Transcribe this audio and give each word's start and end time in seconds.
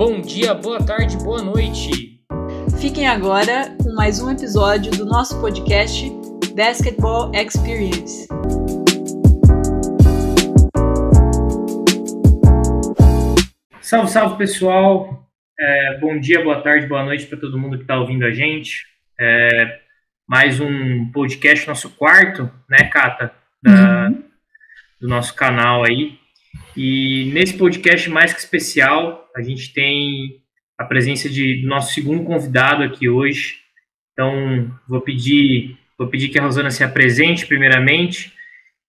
Bom 0.00 0.22
dia, 0.22 0.54
boa 0.54 0.82
tarde, 0.82 1.14
boa 1.18 1.42
noite. 1.42 2.18
Fiquem 2.80 3.06
agora 3.06 3.76
com 3.84 3.92
mais 3.92 4.18
um 4.18 4.30
episódio 4.30 4.90
do 4.92 5.04
nosso 5.04 5.38
podcast 5.42 6.10
Basketball 6.56 7.30
Experience. 7.34 8.26
Salve, 13.82 14.10
salve 14.10 14.38
pessoal. 14.38 15.30
É, 15.60 15.98
bom 15.98 16.18
dia, 16.18 16.42
boa 16.42 16.62
tarde, 16.62 16.86
boa 16.86 17.04
noite 17.04 17.26
para 17.26 17.38
todo 17.38 17.58
mundo 17.58 17.76
que 17.76 17.84
está 17.84 18.00
ouvindo 18.00 18.24
a 18.24 18.30
gente. 18.30 18.86
É, 19.20 19.80
mais 20.26 20.60
um 20.60 21.12
podcast, 21.12 21.68
nosso 21.68 21.90
quarto, 21.90 22.50
né, 22.70 22.88
Cata? 22.90 23.34
Da, 23.62 24.06
uhum. 24.06 24.24
Do 24.98 25.08
nosso 25.08 25.34
canal 25.34 25.84
aí. 25.84 26.18
E 26.76 27.30
nesse 27.32 27.56
podcast 27.56 28.08
mais 28.08 28.32
que 28.32 28.40
especial, 28.40 29.28
a 29.36 29.42
gente 29.42 29.72
tem 29.72 30.40
a 30.78 30.84
presença 30.84 31.28
de 31.28 31.62
nosso 31.66 31.92
segundo 31.92 32.24
convidado 32.24 32.82
aqui 32.82 33.08
hoje. 33.08 33.58
Então, 34.12 34.70
vou 34.88 35.00
pedir, 35.00 35.78
vou 35.98 36.08
pedir 36.08 36.28
que 36.28 36.38
a 36.38 36.42
Rosana 36.42 36.70
se 36.70 36.82
apresente 36.82 37.46
primeiramente 37.46 38.32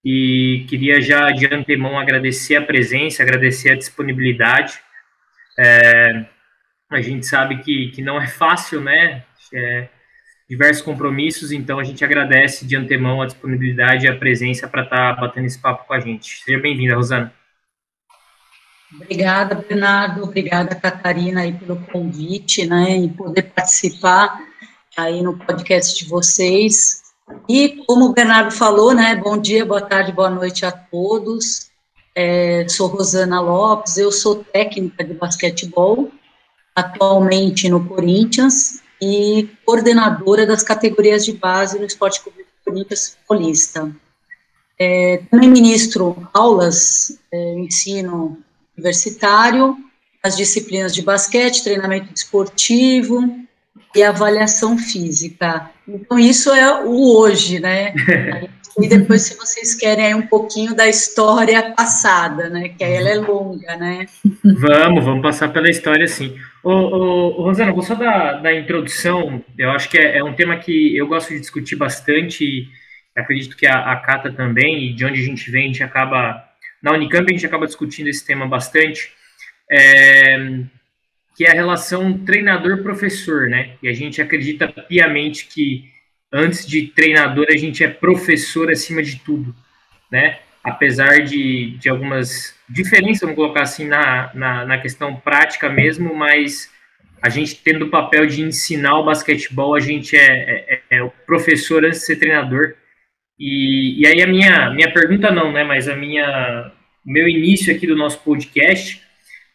e 0.04 0.66
queria 0.68 1.02
já 1.02 1.32
de 1.32 1.46
antemão 1.54 2.00
agradecer 2.00 2.56
a 2.56 2.62
presença, 2.62 3.22
agradecer 3.22 3.72
a 3.72 3.76
disponibilidade. 3.76 4.80
É, 5.60 6.26
a 6.90 7.02
gente 7.02 7.26
sabe 7.26 7.58
que, 7.58 7.92
que 7.92 8.02
não 8.02 8.22
é 8.22 8.28
fácil, 8.28 8.82
né? 8.82 9.24
É, 9.54 9.90
diversos 10.50 10.82
compromissos, 10.82 11.52
então 11.52 11.80
a 11.80 11.84
gente 11.84 12.04
agradece 12.04 12.66
de 12.66 12.76
antemão 12.76 13.22
a 13.22 13.26
disponibilidade 13.26 14.06
e 14.06 14.10
a 14.10 14.16
presença 14.16 14.68
para 14.68 14.84
estar 14.84 15.16
tá 15.16 15.22
batendo 15.22 15.46
esse 15.46 15.60
papo 15.60 15.86
com 15.86 15.94
a 15.94 16.00
gente. 16.00 16.42
Seja 16.44 16.60
bem-vinda, 16.60 16.96
Rosana. 16.96 17.34
Obrigada, 18.94 19.56
Bernardo, 19.56 20.24
obrigada, 20.24 20.76
Catarina, 20.76 21.42
aí 21.42 21.54
pelo 21.54 21.78
convite, 21.78 22.66
né, 22.66 22.98
e 22.98 23.10
poder 23.10 23.44
participar 23.44 24.38
aí 24.98 25.22
no 25.22 25.38
podcast 25.38 25.98
de 25.98 26.10
vocês. 26.10 27.02
E 27.48 27.84
como 27.86 28.06
o 28.06 28.14
Bernardo 28.14 28.52
falou, 28.52 28.94
né, 28.94 29.16
bom 29.16 29.38
dia, 29.38 29.66
boa 29.66 29.82
tarde, 29.82 30.12
boa 30.12 30.30
noite 30.30 30.66
a 30.66 30.72
todos. 30.72 31.72
É, 32.14 32.66
sou 32.68 32.88
Rosana 32.88 33.40
Lopes, 33.40 33.98
eu 33.98 34.12
sou 34.12 34.44
técnica 34.44 35.04
de 35.04 35.14
basquetebol, 35.14 36.12
atualmente 36.76 37.70
no 37.70 37.88
Corinthians, 37.88 38.82
e 39.02 39.50
coordenadora 39.66 40.46
das 40.46 40.62
categorias 40.62 41.24
de 41.26 41.32
base 41.32 41.80
no 41.80 41.86
Esporte 41.86 42.22
Clube 42.22 42.46
Corinthians 42.64 43.18
Paulista. 43.28 43.90
É, 44.78 45.24
também 45.32 45.50
ministro 45.50 46.28
aulas, 46.34 47.18
é, 47.32 47.54
ensino 47.54 48.38
universitário, 48.78 49.78
as 50.24 50.38
disciplinas 50.38 50.94
de 50.94 51.02
basquete, 51.02 51.64
treinamento 51.64 52.12
esportivo 52.14 53.40
e 53.96 54.04
avaliação 54.04 54.78
física. 54.78 55.70
Então, 55.88 56.18
isso 56.18 56.52
é 56.52 56.84
o 56.86 57.18
hoje, 57.18 57.60
né? 57.60 57.94
E 58.80 58.88
depois, 58.88 59.24
se 59.24 59.38
vocês 59.38 59.76
querem 59.76 60.06
aí 60.06 60.16
um 60.16 60.26
pouquinho 60.26 60.76
da 60.76 60.88
história 60.88 61.74
passada, 61.74 62.50
né? 62.50 62.70
Que 62.70 62.84
aí 62.84 62.94
ela 62.94 63.10
é 63.10 63.16
longa, 63.16 63.76
né? 63.76 64.06
Vamos, 64.44 65.04
vamos 65.04 65.22
passar 65.22 65.50
pela 65.50 65.70
história, 65.70 66.08
sim. 66.08 66.36
Ô, 66.64 66.72
ô, 66.72 67.44
Rosana, 67.44 67.72
gostou 67.72 67.98
da, 67.98 68.34
da 68.34 68.54
introdução? 68.54 69.44
Eu 69.58 69.72
acho 69.72 69.90
que 69.90 69.98
é, 69.98 70.20
é, 70.20 70.24
um 70.24 70.34
tema 70.34 70.56
que 70.56 70.96
eu 70.96 71.08
gosto 71.08 71.34
de 71.34 71.40
discutir 71.40 71.76
bastante 71.76 72.46
e 72.46 72.68
acredito 73.16 73.58
que 73.58 73.68
a, 73.68 73.92
a 73.92 73.98
Cata 73.98 74.32
também, 74.32 74.86
e 74.86 74.94
de 74.94 75.06
onde 75.06 75.20
a 75.20 75.26
gente 75.26 75.52
vem, 75.52 75.66
a 75.66 75.68
gente 75.68 75.84
acaba 75.84 76.42
na 76.82 76.94
Unicamp 76.94 77.30
a 77.30 77.34
gente 77.34 77.46
acaba 77.46 77.68
discutindo 77.68 78.08
esse 78.08 78.26
tema 78.26 78.48
bastante, 78.48 79.12
é, 79.70 80.38
que 81.36 81.46
é 81.46 81.52
a 81.52 81.54
relação 81.54 82.18
treinador-professor, 82.26 83.50
né? 83.50 83.76
E 83.82 83.88
a 83.88 83.94
gente 83.94 84.22
acredita 84.22 84.68
piamente 84.68 85.48
que 85.48 85.90
antes 86.32 86.66
de 86.66 86.88
treinador 86.88 87.48
a 87.50 87.58
gente 87.58 87.84
é 87.84 87.88
professor 87.88 88.72
acima 88.72 89.02
de 89.02 89.20
tudo, 89.20 89.56
né? 90.12 90.40
Apesar 90.64 91.22
de, 91.24 91.78
de 91.78 91.90
algumas 91.90 92.56
diferenças, 92.70 93.22
vamos 93.22 93.36
colocar 93.36 93.64
assim, 93.64 93.88
na, 93.88 94.32
na, 94.34 94.66
na 94.66 94.78
questão 94.78 95.16
prática 95.16 95.70
mesmo, 95.70 96.14
mas 96.16 96.70
a 97.22 97.30
gente 97.30 97.56
tendo 97.64 97.86
o 97.86 97.90
papel 97.90 98.26
de 98.26 98.42
ensinar 98.42 98.98
o 98.98 99.06
basquetebol, 99.06 99.76
a 99.76 99.80
gente 99.80 100.18
é, 100.18 100.66
é, 100.68 100.82
é, 100.90 101.04
o 101.04 101.12
professor 101.26 101.86
antes 101.86 102.00
de 102.00 102.06
ser 102.06 102.16
treinador. 102.18 102.74
E, 103.40 104.02
e 104.02 104.08
aí 104.08 104.22
a 104.22 104.28
minha, 104.28 104.72
minha 104.72 104.92
pergunta 104.92 105.32
não, 105.32 105.52
né, 105.52 105.64
mas 105.64 105.88
a 105.88 105.96
minha, 105.96 106.72
meu 107.06 107.28
início 107.28 107.74
aqui 107.76 107.88
do 107.88 107.96
nosso 107.96 108.20
podcast 108.20 109.02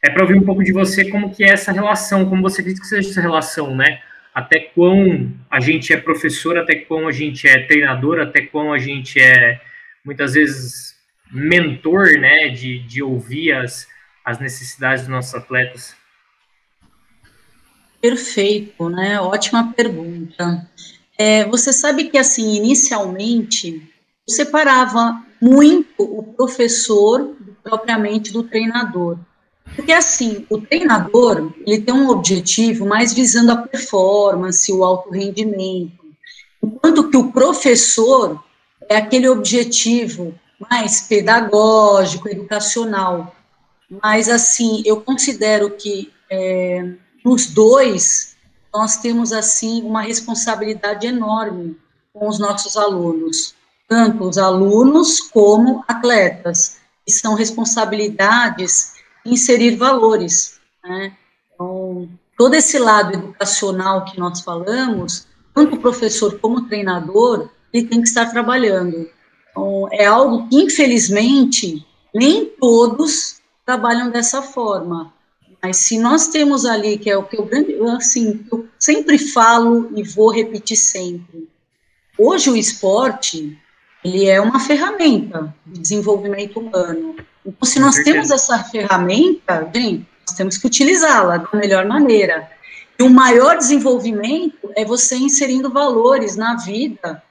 é 0.02 0.10
para 0.10 0.22
ouvir 0.22 0.36
um 0.36 0.44
pouco 0.44 0.62
de 0.62 0.72
você 0.72 1.08
como 1.08 1.34
que 1.34 1.44
é 1.44 1.50
essa 1.50 1.72
relação, 1.72 2.28
como 2.28 2.42
você 2.42 2.60
acredita 2.60 2.82
que 2.82 2.88
seja 2.88 3.10
essa 3.10 3.20
relação, 3.20 3.74
né? 3.74 4.00
Até 4.34 4.60
quão 4.60 5.32
a 5.50 5.60
gente 5.60 5.92
é 5.92 5.96
professor, 5.96 6.58
até 6.58 6.74
quão 6.74 7.08
a 7.08 7.12
gente 7.12 7.48
é 7.48 7.66
treinador, 7.66 8.20
até 8.20 8.42
quão 8.42 8.72
a 8.72 8.78
gente 8.78 9.18
é, 9.18 9.60
muitas 10.04 10.34
vezes, 10.34 10.94
mentor, 11.32 12.18
né, 12.18 12.48
de, 12.48 12.80
de 12.80 13.02
ouvir 13.02 13.52
as, 13.52 13.88
as 14.24 14.38
necessidades 14.38 15.02
dos 15.02 15.10
nossos 15.10 15.34
atletas. 15.34 15.96
Perfeito, 18.00 18.88
né? 18.90 19.18
Ótima 19.20 19.72
pergunta. 19.72 20.68
É, 21.18 21.44
você 21.46 21.72
sabe 21.72 22.04
que, 22.04 22.18
assim, 22.18 22.56
inicialmente, 22.56 23.82
eu 24.28 24.34
separava 24.34 25.25
muito 25.40 25.86
o 25.98 26.22
professor 26.22 27.34
propriamente 27.62 28.32
do 28.32 28.42
treinador. 28.42 29.18
Porque, 29.74 29.92
assim, 29.92 30.46
o 30.48 30.60
treinador, 30.60 31.52
ele 31.66 31.80
tem 31.80 31.92
um 31.92 32.08
objetivo 32.08 32.86
mais 32.86 33.12
visando 33.12 33.52
a 33.52 33.56
performance, 33.56 34.72
o 34.72 34.84
alto 34.84 35.10
rendimento, 35.10 36.04
enquanto 36.62 37.10
que 37.10 37.16
o 37.16 37.32
professor 37.32 38.42
é 38.88 38.96
aquele 38.96 39.28
objetivo 39.28 40.34
mais 40.70 41.02
pedagógico, 41.02 42.28
educacional. 42.28 43.34
Mas, 44.02 44.28
assim, 44.28 44.82
eu 44.86 45.00
considero 45.00 45.70
que 45.70 46.12
é, 46.30 46.92
nos 47.24 47.46
dois, 47.46 48.36
nós 48.72 48.96
temos, 48.98 49.32
assim, 49.32 49.82
uma 49.82 50.02
responsabilidade 50.02 51.06
enorme 51.06 51.76
com 52.12 52.28
os 52.28 52.38
nossos 52.38 52.76
alunos, 52.76 53.54
tanto 53.88 54.24
os 54.24 54.38
alunos 54.38 55.20
como 55.20 55.84
atletas, 55.86 56.78
que 57.04 57.12
são 57.12 57.34
responsabilidades 57.34 58.94
inserir 59.24 59.76
valores, 59.76 60.60
né? 60.84 61.16
Então, 61.54 62.08
todo 62.36 62.54
esse 62.54 62.78
lado 62.78 63.14
educacional 63.14 64.04
que 64.04 64.18
nós 64.18 64.40
falamos, 64.40 65.26
tanto 65.54 65.76
o 65.76 65.80
professor 65.80 66.38
como 66.38 66.58
o 66.58 66.68
treinador, 66.68 67.48
ele 67.72 67.86
tem 67.86 68.00
que 68.00 68.08
estar 68.08 68.26
trabalhando. 68.26 69.08
Então, 69.50 69.88
é 69.90 70.04
algo 70.04 70.48
que, 70.48 70.56
infelizmente, 70.56 71.86
nem 72.14 72.46
todos 72.46 73.40
trabalham 73.64 74.10
dessa 74.10 74.42
forma. 74.42 75.12
Mas 75.62 75.78
se 75.78 75.98
nós 75.98 76.28
temos 76.28 76.64
ali, 76.64 76.98
que 76.98 77.10
é 77.10 77.16
o 77.16 77.24
que 77.24 77.36
eu, 77.36 77.88
assim, 77.96 78.46
eu 78.52 78.68
sempre 78.78 79.18
falo 79.18 79.90
e 79.96 80.02
vou 80.02 80.30
repetir 80.30 80.76
sempre, 80.76 81.48
hoje 82.18 82.50
o 82.50 82.56
esporte, 82.56 83.58
ele 84.06 84.26
é 84.26 84.40
uma 84.40 84.60
ferramenta 84.60 85.52
de 85.66 85.80
desenvolvimento 85.80 86.60
humano. 86.60 87.16
Então, 87.44 87.68
se 87.68 87.80
nós 87.80 87.96
temos 87.96 88.30
essa 88.30 88.62
ferramenta, 88.64 89.68
gente, 89.74 90.06
nós 90.26 90.36
temos 90.36 90.56
que 90.56 90.66
utilizá-la 90.66 91.38
da 91.38 91.48
melhor 91.58 91.86
maneira. 91.86 92.48
E 92.98 93.02
o 93.02 93.10
maior 93.10 93.58
desenvolvimento 93.58 94.70
é 94.76 94.84
você 94.84 95.16
inserindo 95.16 95.70
valores 95.70 96.36
na 96.36 96.56
vida 96.56 97.22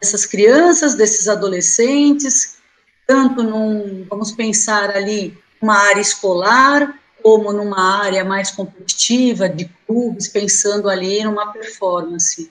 dessas 0.00 0.26
crianças, 0.26 0.94
desses 0.94 1.28
adolescentes, 1.28 2.58
tanto 3.06 3.42
num, 3.42 4.04
vamos 4.08 4.32
pensar 4.32 4.90
ali, 4.90 5.36
uma 5.62 5.76
área 5.76 6.00
escolar, 6.00 6.98
como 7.22 7.52
numa 7.52 8.02
área 8.02 8.24
mais 8.24 8.50
competitiva, 8.50 9.48
de 9.48 9.70
clubes, 9.86 10.28
pensando 10.28 10.90
ali 10.90 11.24
numa 11.24 11.52
performance. 11.52 12.50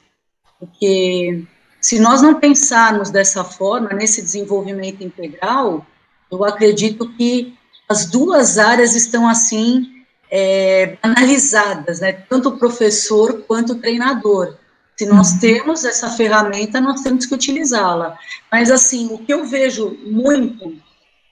Porque 0.59 1.43
se 1.83 1.99
nós 1.99 2.21
não 2.21 2.39
pensarmos 2.39 3.09
dessa 3.09 3.43
forma, 3.43 3.89
nesse 3.89 4.21
desenvolvimento 4.21 5.03
integral, 5.03 5.85
eu 6.31 6.41
acredito 6.45 7.09
que 7.17 7.55
as 7.89 8.05
duas 8.05 8.57
áreas 8.57 8.95
estão 8.95 9.27
assim 9.27 9.91
é, 10.31 10.97
analisadas, 11.03 11.99
né? 11.99 12.13
Tanto 12.13 12.49
o 12.49 12.57
professor 12.57 13.43
quanto 13.45 13.73
o 13.73 13.79
treinador. 13.79 14.55
Se 14.95 15.05
nós 15.05 15.33
uhum. 15.33 15.39
temos 15.39 15.83
essa 15.83 16.09
ferramenta, 16.09 16.79
nós 16.79 17.01
temos 17.01 17.25
que 17.25 17.35
utilizá-la. 17.35 18.17
Mas 18.49 18.71
assim, 18.71 19.09
o 19.11 19.17
que 19.17 19.33
eu 19.33 19.43
vejo 19.43 19.97
muito 20.05 20.77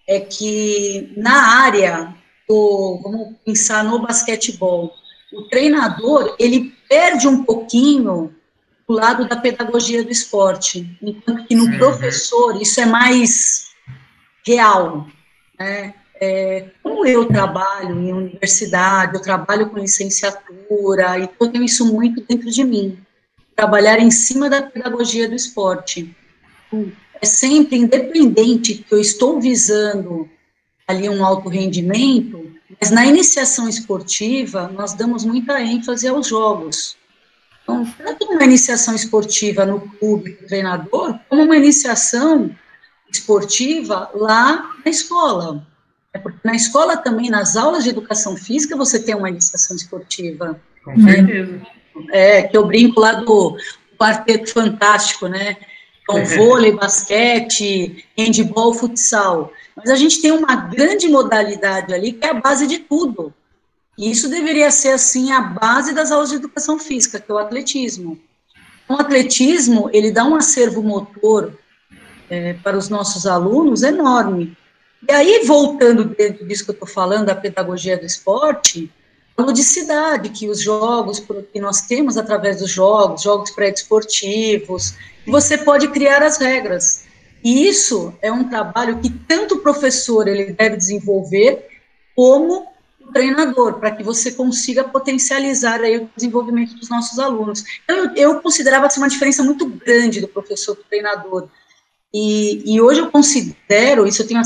é 0.06 0.20
que 0.20 1.14
na 1.16 1.62
área 1.62 2.14
do, 2.46 3.00
vamos 3.02 3.36
pensar 3.46 3.86
no 3.86 4.02
basquetebol, 4.02 4.92
o 5.32 5.44
treinador 5.44 6.36
ele 6.38 6.74
perde 6.90 7.26
um 7.26 7.42
pouquinho 7.46 8.36
o 8.92 8.96
lado 8.96 9.28
da 9.28 9.38
pedagogia 9.38 10.04
do 10.04 10.12
esporte, 10.12 10.98
enquanto 11.02 11.48
que 11.48 11.56
no 11.56 11.64
uhum. 11.64 11.78
professor 11.78 12.62
isso 12.62 12.82
é 12.82 12.86
mais 12.86 13.72
real. 14.46 15.08
Né? 15.58 15.94
É, 16.20 16.70
como 16.84 17.06
eu 17.06 17.26
trabalho 17.26 18.00
em 18.00 18.12
universidade, 18.12 19.16
eu 19.16 19.22
trabalho 19.22 19.70
com 19.70 19.80
licenciatura, 19.80 21.18
então 21.20 21.48
eu 21.48 21.52
tenho 21.52 21.64
isso 21.64 21.86
muito 21.86 22.22
dentro 22.22 22.52
de 22.52 22.64
mim. 22.64 23.00
Trabalhar 23.56 23.98
em 24.00 24.12
cima 24.12 24.50
da 24.50 24.62
pedagogia 24.62 25.28
do 25.28 25.36
esporte. 25.36 26.14
É 27.22 27.26
sempre 27.26 27.78
independente 27.78 28.76
que 28.76 28.94
eu 28.94 29.00
estou 29.00 29.40
visando 29.40 30.30
ali 30.86 31.08
um 31.08 31.26
alto 31.26 31.48
rendimento, 31.48 32.52
mas 32.80 32.92
na 32.92 33.06
iniciação 33.06 33.70
esportiva, 33.70 34.68
nós 34.68 34.94
damos 34.94 35.24
muita 35.24 35.62
ênfase 35.62 36.08
aos 36.08 36.28
jogos. 36.28 36.98
Então, 37.74 37.94
tanto 38.06 38.26
uma 38.26 38.44
iniciação 38.44 38.96
esportiva 38.96 39.66
no 39.66 39.82
clube, 39.82 40.34
com 40.34 40.44
o 40.44 40.48
treinador, 40.48 41.20
como 41.30 41.44
uma 41.44 41.56
iniciação 41.56 42.54
esportiva 43.12 44.10
lá 44.14 44.72
na 44.84 44.92
escola. 44.92 45.66
É 46.14 46.20
porque 46.20 46.40
na 46.44 46.56
escola 46.56 46.98
também, 46.98 47.30
nas 47.30 47.56
aulas 47.56 47.84
de 47.84 47.90
educação 47.90 48.36
física, 48.36 48.76
você 48.76 49.00
tem 49.00 49.16
uma 49.16 49.30
iniciação 49.30 49.76
esportiva. 49.76 50.60
Com 50.84 51.00
certeza. 51.02 51.62
É, 52.12 52.44
que 52.44 52.56
eu 52.56 52.66
brinco 52.66 53.00
lá 53.00 53.14
do 53.14 53.58
quarteto 53.98 54.52
fantástico, 54.52 55.28
né? 55.28 55.58
Com 56.08 56.24
vôlei, 56.26 56.72
basquete, 56.72 58.06
handball, 58.18 58.74
futsal. 58.74 59.54
Mas 59.76 59.90
a 59.90 59.96
gente 59.96 60.22
tem 60.22 60.32
uma 60.32 60.56
grande 60.56 61.08
modalidade 61.08 61.94
ali 61.94 62.14
que 62.14 62.26
é 62.26 62.32
a 62.32 62.34
base 62.34 62.68
de 62.68 62.80
tudo. 62.80 63.34
E 64.02 64.10
isso 64.10 64.28
deveria 64.28 64.72
ser, 64.72 64.94
assim, 64.94 65.32
a 65.32 65.40
base 65.40 65.94
das 65.94 66.12
aulas 66.12 66.30
de 66.30 66.38
educação 66.38 66.80
física, 66.80 67.20
que 67.20 67.32
é 67.32 67.36
o 67.36 67.38
atletismo. 67.38 68.18
O 68.90 68.94
atletismo, 68.94 69.92
ele 69.94 70.10
dá 70.10 70.26
um 70.26 70.34
acervo 70.34 70.82
motor 70.82 71.56
é, 72.28 72.54
para 72.54 72.76
os 72.76 72.90
nossos 72.90 73.28
alunos 73.28 73.84
enorme. 73.84 74.58
E 75.08 75.12
aí, 75.12 75.44
voltando 75.46 76.04
dentro 76.04 76.48
disso 76.48 76.66
que 76.66 76.72
eu 76.72 76.74
estou 76.74 76.88
falando, 76.88 77.28
da 77.28 77.36
pedagogia 77.36 77.96
do 77.96 78.04
esporte, 78.04 78.92
a 79.38 79.44
ludicidade 79.44 80.30
que 80.30 80.50
os 80.50 80.60
jogos, 80.60 81.24
que 81.54 81.60
nós 81.60 81.82
temos 81.82 82.18
através 82.18 82.58
dos 82.58 82.72
jogos, 82.72 83.22
jogos 83.22 83.52
pré-desportivos, 83.52 84.96
você 85.28 85.60
pode 85.60 85.88
criar 85.90 86.24
as 86.24 86.40
regras. 86.40 87.04
E 87.44 87.68
isso 87.68 88.12
é 88.20 88.32
um 88.32 88.50
trabalho 88.50 88.98
que 88.98 89.12
tanto 89.12 89.58
o 89.58 89.60
professor 89.60 90.28
ele 90.28 90.54
deve 90.54 90.76
desenvolver, 90.76 91.68
como 92.16 92.71
treinador, 93.12 93.80
para 93.80 93.92
que 93.92 94.04
você 94.04 94.32
consiga 94.32 94.84
potencializar 94.84 95.82
aí 95.82 95.98
o 95.98 96.10
desenvolvimento 96.16 96.76
dos 96.76 96.90
nossos 96.90 97.20
alunos. 97.20 97.64
Então, 97.84 97.98
eu, 97.98 98.16
eu 98.16 98.42
considerava 98.42 98.88
assim, 98.88 99.00
uma 99.00 99.10
diferença 99.10 99.44
muito 99.44 99.66
grande 99.68 100.22
do 100.22 100.28
professor 100.28 100.76
para 100.76 100.84
o 100.84 100.88
treinador. 100.88 101.48
E, 102.14 102.76
e 102.76 102.82
hoje 102.82 103.00
eu 103.00 103.12
considero, 103.12 104.08
isso 104.08 104.22
eu 104.22 104.28
tenho 104.28 104.42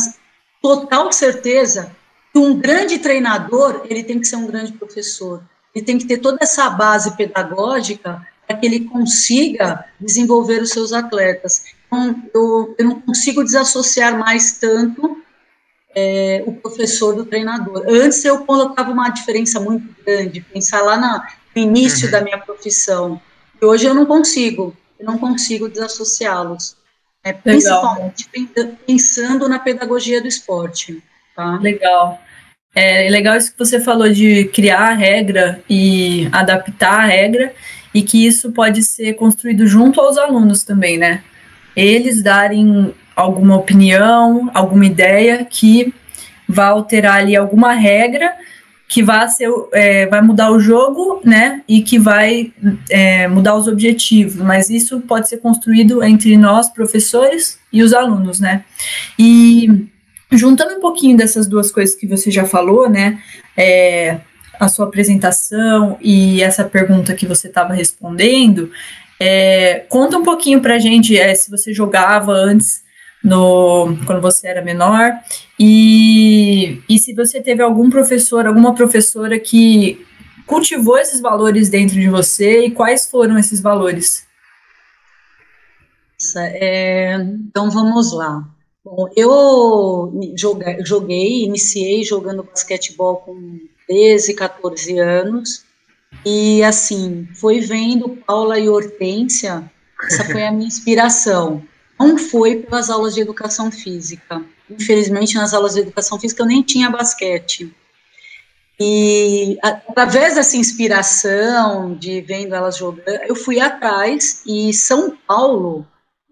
total 0.62 1.12
certeza 1.12 1.96
que 2.32 2.40
um 2.40 2.60
grande 2.60 3.00
treinador, 3.00 3.86
ele 3.90 4.04
tem 4.04 4.20
que 4.20 4.28
ser 4.28 4.36
um 4.36 4.48
grande 4.48 4.74
professor. 4.74 5.42
Ele 5.74 5.86
tem 5.86 5.98
que 5.98 6.06
ter 6.06 6.18
toda 6.18 6.40
essa 6.42 6.70
base 6.70 7.16
pedagógica 7.16 8.26
para 8.48 8.58
que 8.58 8.66
ele 8.66 8.82
consiga 8.82 9.86
desenvolver 10.00 10.62
os 10.62 10.70
seus 10.70 10.94
atletas. 10.94 11.64
Então, 11.88 12.24
eu, 12.34 12.76
eu 12.78 12.86
não 12.86 13.02
consigo 13.02 13.44
desassociar 13.44 14.18
mais 14.18 14.54
tanto 14.54 15.25
é, 15.96 16.44
o 16.46 16.52
professor 16.54 17.16
do 17.16 17.26
treinador. 17.26 17.86
Antes 17.88 18.24
eu 18.26 18.46
colocava 18.46 18.92
uma 18.92 19.10
diferença 19.10 19.60
muito 19.60 19.88
grande, 20.04 20.42
pensar 20.42 20.82
lá 20.82 20.98
na, 20.98 21.28
no 21.56 21.62
início 21.62 22.06
uhum. 22.06 22.12
da 22.12 22.22
minha 22.22 22.38
profissão. 22.38 23.22
E 23.62 23.66
hoje 23.66 23.86
eu 23.86 23.94
não 23.94 24.06
consigo, 24.06 24.76
eu 25.00 25.06
não 25.06 25.18
consigo 25.18 25.70
desassociá-los. 25.70 26.76
É, 27.24 27.34
principalmente 27.34 28.30
pensando 28.86 29.50
na 29.50 29.58
pedagogia 29.58 30.22
do 30.22 30.28
esporte. 30.28 31.02
Tá? 31.36 31.58
Legal. 31.58 32.22
É 32.76 33.10
legal 33.10 33.36
isso 33.36 33.52
que 33.52 33.58
você 33.58 33.80
falou 33.80 34.10
de 34.10 34.46
criar 34.54 34.90
a 34.90 34.94
regra 34.94 35.64
e 35.68 36.30
adaptar 36.32 37.00
a 37.00 37.06
regra, 37.06 37.54
e 37.94 38.04
que 38.04 38.28
isso 38.28 38.52
pode 38.52 38.84
ser 38.84 39.14
construído 39.14 39.66
junto 39.66 40.00
aos 40.02 40.18
alunos 40.18 40.64
também, 40.64 40.98
né? 40.98 41.24
Eles 41.76 42.22
darem 42.22 42.94
alguma 43.16 43.56
opinião, 43.56 44.50
alguma 44.54 44.86
ideia 44.86 45.46
que 45.46 45.94
vá 46.48 46.68
alterar 46.68 47.18
ali 47.18 47.36
alguma 47.36 47.74
regra 47.74 48.34
que 48.88 49.02
vai, 49.02 49.28
ser, 49.30 49.50
é, 49.74 50.06
vai 50.06 50.22
mudar 50.22 50.52
o 50.52 50.60
jogo, 50.60 51.20
né, 51.24 51.64
e 51.68 51.82
que 51.82 51.98
vai 51.98 52.54
é, 52.90 53.28
mudar 53.28 53.56
os 53.56 53.68
objetivos, 53.68 54.36
mas 54.36 54.70
isso 54.70 55.02
pode 55.02 55.28
ser 55.28 55.38
construído 55.38 56.04
entre 56.04 56.38
nós, 56.38 56.70
professores, 56.70 57.60
e 57.74 57.82
os 57.82 57.94
alunos, 57.94 58.40
né. 58.40 58.64
E 59.18 59.88
juntando 60.32 60.76
um 60.76 60.80
pouquinho 60.80 61.18
dessas 61.18 61.48
duas 61.48 61.72
coisas 61.72 61.96
que 61.96 62.06
você 62.06 62.30
já 62.30 62.46
falou, 62.46 62.88
né, 62.88 63.20
é, 63.58 64.20
a 64.60 64.68
sua 64.68 64.86
apresentação 64.86 65.98
e 66.00 66.42
essa 66.42 66.64
pergunta 66.64 67.16
que 67.16 67.26
você 67.26 67.48
estava 67.48 67.74
respondendo, 67.74 68.72
é, 69.20 69.84
conta 69.90 70.18
um 70.18 70.24
pouquinho 70.24 70.62
para 70.62 70.78
gente 70.78 71.18
é, 71.18 71.34
se 71.34 71.50
você 71.50 71.74
jogava 71.74 72.32
antes 72.32 72.85
no, 73.26 73.98
quando 74.06 74.22
você 74.22 74.48
era 74.48 74.62
menor, 74.62 75.12
e, 75.60 76.80
e 76.88 77.00
se 77.00 77.12
você 77.16 77.42
teve 77.42 77.64
algum 77.64 77.90
professor, 77.90 78.46
alguma 78.46 78.76
professora 78.76 79.40
que 79.40 80.06
cultivou 80.46 80.96
esses 81.00 81.20
valores 81.20 81.68
dentro 81.68 81.96
de 81.96 82.08
você 82.08 82.68
e 82.68 82.72
quais 82.72 83.08
foram 83.08 83.38
esses 83.40 83.60
valores? 83.60 84.28
É, 86.38 87.16
então 87.16 87.72
vamos 87.72 88.14
lá. 88.14 88.48
Bom, 88.84 89.08
eu 89.16 90.14
joguei, 90.38 90.78
joguei, 90.86 91.44
iniciei 91.46 92.04
jogando 92.04 92.44
basquetebol 92.44 93.18
com 93.18 93.60
13, 93.88 94.36
14 94.36 95.00
anos, 95.00 95.66
e 96.24 96.64
assim, 96.64 97.28
foi 97.34 97.60
vendo 97.60 98.18
Paula 98.28 98.60
e 98.60 98.70
Hortência, 98.70 99.70
essa 100.04 100.24
foi 100.26 100.46
a 100.46 100.52
minha 100.52 100.68
inspiração 100.68 101.64
não 102.00 102.18
foi 102.18 102.58
pelas 102.58 102.90
aulas 102.90 103.16
de 103.16 103.22
educação 103.22 103.72
física. 103.72 104.44
Infelizmente, 104.70 105.36
nas 105.36 105.54
aulas 105.54 105.74
de 105.74 105.82
educação 105.82 106.20
física 106.20 106.42
eu 106.42 106.48
nem 106.48 106.62
tinha 106.62 106.90
basquete. 106.90 107.74
E 108.80 109.58
através 109.62 110.36
dessa 110.36 110.58
inspiração 110.58 111.96
de 111.96 112.20
vendo 112.22 112.54
elas 112.54 112.78
jogando, 112.78 113.08
eu 113.26 113.36
fui 113.36 113.60
atrás 113.60 114.42
e 114.46 114.74
São 114.74 115.18
Paulo, 115.26 115.88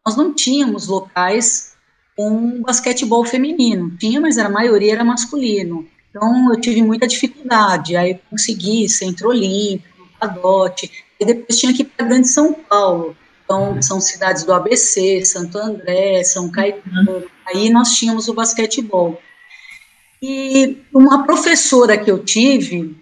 nós 0.05 0.17
não 0.17 0.33
tínhamos 0.33 0.87
locais 0.87 1.73
com 2.17 2.61
basquetebol 2.61 3.23
feminino. 3.23 3.95
Tinha, 3.97 4.19
mas 4.19 4.37
a 4.37 4.49
maioria 4.49 4.93
era 4.93 5.05
masculino. 5.05 5.87
Então 6.09 6.53
eu 6.53 6.59
tive 6.59 6.81
muita 6.81 7.07
dificuldade. 7.07 7.95
Aí 7.95 8.19
consegui 8.29 8.89
Centro 8.89 9.29
Olímpico, 9.29 10.07
Padote, 10.19 10.91
e 11.19 11.25
depois 11.25 11.57
tinha 11.57 11.73
que 11.73 11.83
ir 11.83 11.85
para 11.85 12.05
Grande 12.05 12.27
São 12.27 12.53
Paulo. 12.53 13.15
Então, 13.53 13.79
são 13.83 14.01
cidades 14.01 14.43
do 14.43 14.51
ABC, 14.51 15.23
Santo 15.23 15.59
André, 15.59 16.23
São 16.23 16.49
Caetano. 16.49 17.23
Aí 17.45 17.69
nós 17.69 17.91
tínhamos 17.91 18.27
o 18.27 18.33
basquetebol. 18.33 19.21
E 20.19 20.81
uma 20.91 21.23
professora 21.23 21.95
que 21.95 22.09
eu 22.09 22.17
tive, 22.17 22.97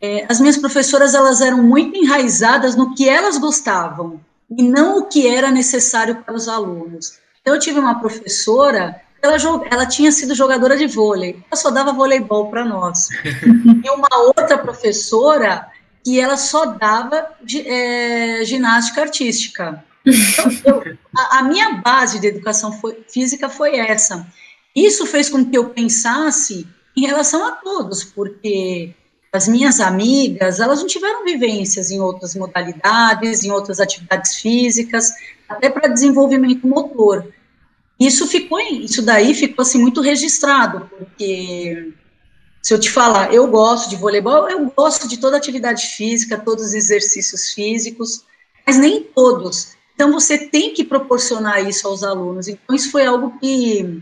é, 0.00 0.24
as 0.28 0.38
minhas 0.38 0.56
professoras 0.56 1.14
elas 1.14 1.40
eram 1.40 1.62
muito 1.64 1.96
enraizadas 1.96 2.76
no 2.76 2.94
que 2.94 3.08
elas 3.08 3.38
gostavam 3.38 4.20
e 4.56 4.62
não 4.62 4.98
o 4.98 5.08
que 5.08 5.26
era 5.26 5.50
necessário 5.50 6.22
para 6.22 6.34
os 6.34 6.46
alunos. 6.46 7.18
Então, 7.40 7.54
eu 7.54 7.60
tive 7.60 7.80
uma 7.80 7.98
professora, 7.98 9.00
ela, 9.20 9.36
ela 9.68 9.86
tinha 9.86 10.12
sido 10.12 10.32
jogadora 10.32 10.76
de 10.76 10.86
vôlei, 10.86 11.42
ela 11.50 11.60
só 11.60 11.72
dava 11.72 11.92
voleibol 11.92 12.48
para 12.50 12.64
nós. 12.64 13.08
e 13.84 13.90
uma 13.90 14.08
outra 14.26 14.58
professora, 14.58 15.66
e 16.04 16.20
ela 16.20 16.36
só 16.36 16.66
dava 16.66 17.28
é, 17.64 18.44
ginástica 18.44 19.02
artística. 19.02 19.84
Então, 20.04 20.46
eu, 20.64 20.98
a, 21.16 21.38
a, 21.38 21.42
minha 21.42 21.74
base 21.74 22.18
de 22.20 22.26
educação 22.26 22.72
foi, 22.72 23.04
física 23.08 23.48
foi 23.48 23.76
essa. 23.76 24.26
Isso 24.74 25.06
fez 25.06 25.28
com 25.28 25.44
que 25.44 25.56
eu 25.56 25.68
pensasse 25.70 26.66
em 26.96 27.06
relação 27.06 27.46
a 27.46 27.52
todos, 27.52 28.04
porque 28.04 28.94
as 29.32 29.48
minhas 29.48 29.80
amigas, 29.80 30.60
elas 30.60 30.80
não 30.80 30.86
tiveram 30.86 31.24
vivências 31.24 31.90
em 31.90 32.00
outras 32.00 32.34
modalidades, 32.34 33.44
em 33.44 33.50
outras 33.50 33.80
atividades 33.80 34.36
físicas, 34.36 35.10
até 35.48 35.70
para 35.70 35.88
desenvolvimento 35.88 36.66
motor. 36.66 37.32
Isso 37.98 38.26
ficou, 38.26 38.60
isso 38.60 39.00
daí 39.02 39.32
ficou 39.32 39.62
assim 39.62 39.78
muito 39.78 40.00
registrado, 40.00 40.90
porque 40.90 41.92
se 42.62 42.72
eu 42.72 42.78
te 42.78 42.90
falar, 42.90 43.34
eu 43.34 43.46
gosto 43.48 43.90
de 43.90 43.96
voleibol, 43.96 44.48
eu 44.48 44.72
gosto 44.76 45.08
de 45.08 45.18
toda 45.18 45.36
atividade 45.36 45.86
física, 45.86 46.38
todos 46.38 46.66
os 46.66 46.74
exercícios 46.74 47.50
físicos, 47.50 48.24
mas 48.64 48.78
nem 48.78 49.02
todos. 49.02 49.72
Então, 49.94 50.12
você 50.12 50.38
tem 50.38 50.72
que 50.72 50.84
proporcionar 50.84 51.68
isso 51.68 51.86
aos 51.88 52.04
alunos. 52.04 52.46
Então, 52.46 52.74
isso 52.74 52.90
foi 52.90 53.04
algo 53.04 53.38
que 53.40 54.00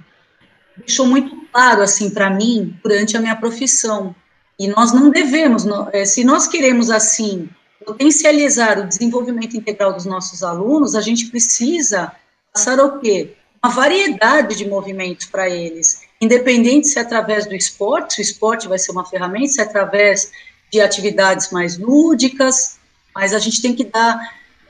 deixou 0.76 1.07
muito 1.07 1.35
claro, 1.50 1.83
assim, 1.83 2.11
para 2.11 2.29
mim, 2.31 2.79
durante 2.83 3.17
a 3.17 3.21
minha 3.21 3.35
profissão. 3.35 4.14
E 4.59 4.69
nós 4.69 4.93
não 4.93 5.11
devemos, 5.11 5.64
eh, 5.93 6.05
se 6.05 6.23
nós 6.23 6.47
queremos, 6.47 6.90
assim, 6.90 7.49
potencializar 7.85 8.79
o 8.79 8.87
desenvolvimento 8.87 9.57
integral 9.57 9.95
dos 9.95 10.05
nossos 10.05 10.43
alunos, 10.43 10.95
a 10.95 11.00
gente 11.00 11.26
precisa 11.26 12.12
passar 12.52 12.79
o 12.79 13.00
quê? 13.00 13.35
uma 13.62 13.73
variedade 13.73 14.57
de 14.57 14.67
movimentos 14.67 15.26
para 15.26 15.49
eles, 15.49 16.02
independente 16.21 16.89
se 16.89 16.99
é 16.99 17.03
através 17.03 17.47
do 17.47 17.55
esporte, 17.55 18.21
o 18.21 18.23
esporte 18.23 18.69
vai 18.69 18.79
ser 18.79 18.93
uma 18.93 19.05
ferramenta, 19.05 19.49
se 19.49 19.61
é 19.61 19.65
através 19.65 20.31
de 20.73 20.81
atividades 20.81 21.50
mais 21.50 21.79
lúdicas, 21.79 22.79
mas 23.15 23.33
a 23.35 23.39
gente 23.39 23.61
tem 23.61 23.75
que 23.75 23.85
dar 23.85 24.21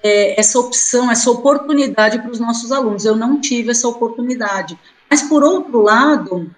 é, 0.02 0.38
essa 0.38 0.59
opção, 0.59 1.11
essa 1.11 1.30
oportunidade 1.30 2.19
para 2.19 2.30
os 2.30 2.40
nossos 2.40 2.73
alunos. 2.73 3.04
Eu 3.04 3.16
não 3.16 3.40
tive 3.40 3.71
essa 3.71 3.88
oportunidade. 3.88 4.78
Mas, 5.11 5.23
por 5.23 5.42
outro 5.42 5.83
lado, 5.83 6.50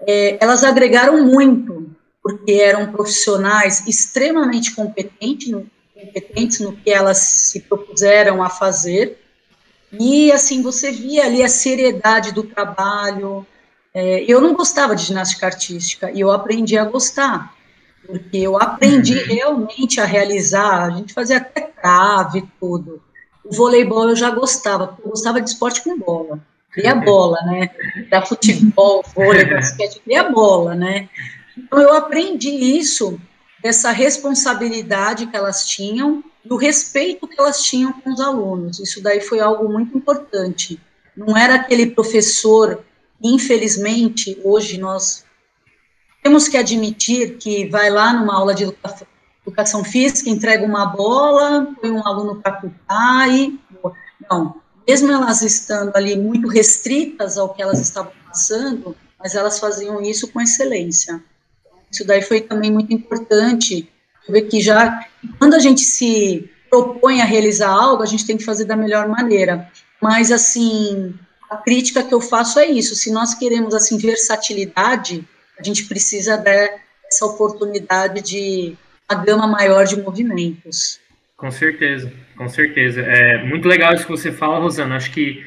é, 0.00 0.38
elas 0.40 0.64
agregaram 0.64 1.24
muito, 1.24 1.94
porque 2.22 2.52
eram 2.52 2.90
profissionais 2.90 3.86
extremamente 3.86 4.74
competentes 4.74 5.50
no, 5.50 5.70
competentes 5.94 6.60
no 6.60 6.72
que 6.72 6.90
elas 6.90 7.18
se 7.18 7.60
propuseram 7.60 8.42
a 8.42 8.48
fazer, 8.48 9.18
e, 9.92 10.30
assim, 10.30 10.62
você 10.62 10.90
via 10.90 11.24
ali 11.24 11.42
a 11.42 11.48
seriedade 11.48 12.32
do 12.32 12.44
trabalho. 12.44 13.44
É, 13.92 14.24
eu 14.24 14.40
não 14.40 14.54
gostava 14.54 14.94
de 14.94 15.04
ginástica 15.04 15.46
artística, 15.46 16.10
e 16.10 16.20
eu 16.20 16.30
aprendi 16.30 16.78
a 16.78 16.84
gostar 16.84 17.54
porque 18.06 18.38
eu 18.38 18.60
aprendi 18.60 19.16
uhum. 19.18 19.26
realmente 19.26 20.00
a 20.00 20.04
realizar, 20.04 20.84
a 20.84 20.90
gente 20.90 21.12
fazia 21.12 21.36
até 21.36 21.60
trave 21.60 22.44
tudo. 22.58 23.02
O 23.44 23.54
voleibol 23.54 24.08
eu 24.08 24.16
já 24.16 24.30
gostava, 24.30 24.96
eu 25.02 25.10
gostava 25.10 25.40
de 25.40 25.50
esporte 25.50 25.82
com 25.82 25.98
bola, 25.98 26.40
queria 26.74 26.94
bola, 26.94 27.38
né? 27.42 27.70
Da 28.10 28.22
futebol, 28.22 29.04
vôlei, 29.14 29.44
basquete, 29.44 30.00
queria 30.00 30.24
bola, 30.24 30.74
né? 30.74 31.08
Então 31.56 31.78
eu 31.78 31.94
aprendi 31.94 32.50
isso, 32.50 33.18
essa 33.62 33.90
responsabilidade 33.90 35.26
que 35.26 35.36
elas 35.36 35.66
tinham 35.66 36.22
e 36.44 36.52
o 36.52 36.56
respeito 36.56 37.28
que 37.28 37.38
elas 37.38 37.62
tinham 37.62 37.92
com 37.92 38.10
os 38.10 38.20
alunos. 38.20 38.80
Isso 38.80 39.02
daí 39.02 39.20
foi 39.20 39.40
algo 39.40 39.70
muito 39.70 39.96
importante. 39.96 40.80
Não 41.16 41.36
era 41.36 41.56
aquele 41.56 41.86
professor, 41.86 42.82
infelizmente, 43.22 44.40
hoje 44.44 44.78
nós 44.78 45.24
temos 46.22 46.48
que 46.48 46.56
admitir 46.56 47.36
que 47.38 47.68
vai 47.68 47.90
lá 47.90 48.12
numa 48.12 48.34
aula 48.34 48.54
de 48.54 48.64
educação 49.46 49.84
física, 49.84 50.30
entrega 50.30 50.64
uma 50.64 50.86
bola, 50.86 51.74
põe 51.80 51.90
um 51.90 52.06
aluno 52.06 52.40
para 52.40 52.52
culpar 52.52 53.28
e. 53.30 53.58
Não, 54.30 54.60
mesmo 54.86 55.10
elas 55.10 55.42
estando 55.42 55.96
ali 55.96 56.16
muito 56.16 56.48
restritas 56.48 57.38
ao 57.38 57.54
que 57.54 57.62
elas 57.62 57.80
estavam 57.80 58.12
passando, 58.26 58.96
mas 59.18 59.34
elas 59.34 59.58
faziam 59.58 60.00
isso 60.02 60.28
com 60.28 60.40
excelência. 60.40 61.22
Isso 61.90 62.06
daí 62.06 62.22
foi 62.22 62.40
também 62.40 62.70
muito 62.70 62.92
importante, 62.92 63.90
ver 64.28 64.42
que 64.42 64.60
já, 64.60 65.06
quando 65.38 65.54
a 65.54 65.58
gente 65.58 65.80
se 65.80 66.48
propõe 66.68 67.20
a 67.20 67.24
realizar 67.24 67.70
algo, 67.70 68.02
a 68.02 68.06
gente 68.06 68.26
tem 68.26 68.36
que 68.36 68.44
fazer 68.44 68.64
da 68.64 68.76
melhor 68.76 69.08
maneira. 69.08 69.68
Mas, 70.00 70.30
assim, 70.30 71.14
a 71.50 71.56
crítica 71.56 72.04
que 72.04 72.14
eu 72.14 72.20
faço 72.20 72.60
é 72.60 72.66
isso, 72.66 72.94
se 72.94 73.12
nós 73.12 73.34
queremos, 73.34 73.74
assim, 73.74 73.98
versatilidade, 73.98 75.24
a 75.58 75.62
gente 75.62 75.84
precisa 75.86 76.36
dessa 76.36 77.26
oportunidade 77.26 78.22
de 78.22 78.76
uma 79.10 79.24
gama 79.24 79.46
maior 79.48 79.84
de 79.84 80.00
movimentos. 80.00 81.00
Com 81.36 81.50
certeza, 81.50 82.12
com 82.36 82.48
certeza. 82.48 83.00
É 83.00 83.42
muito 83.42 83.66
legal 83.66 83.92
isso 83.94 84.04
que 84.04 84.10
você 84.10 84.30
fala, 84.30 84.60
Rosana. 84.60 84.94
Acho 84.94 85.10
que 85.10 85.44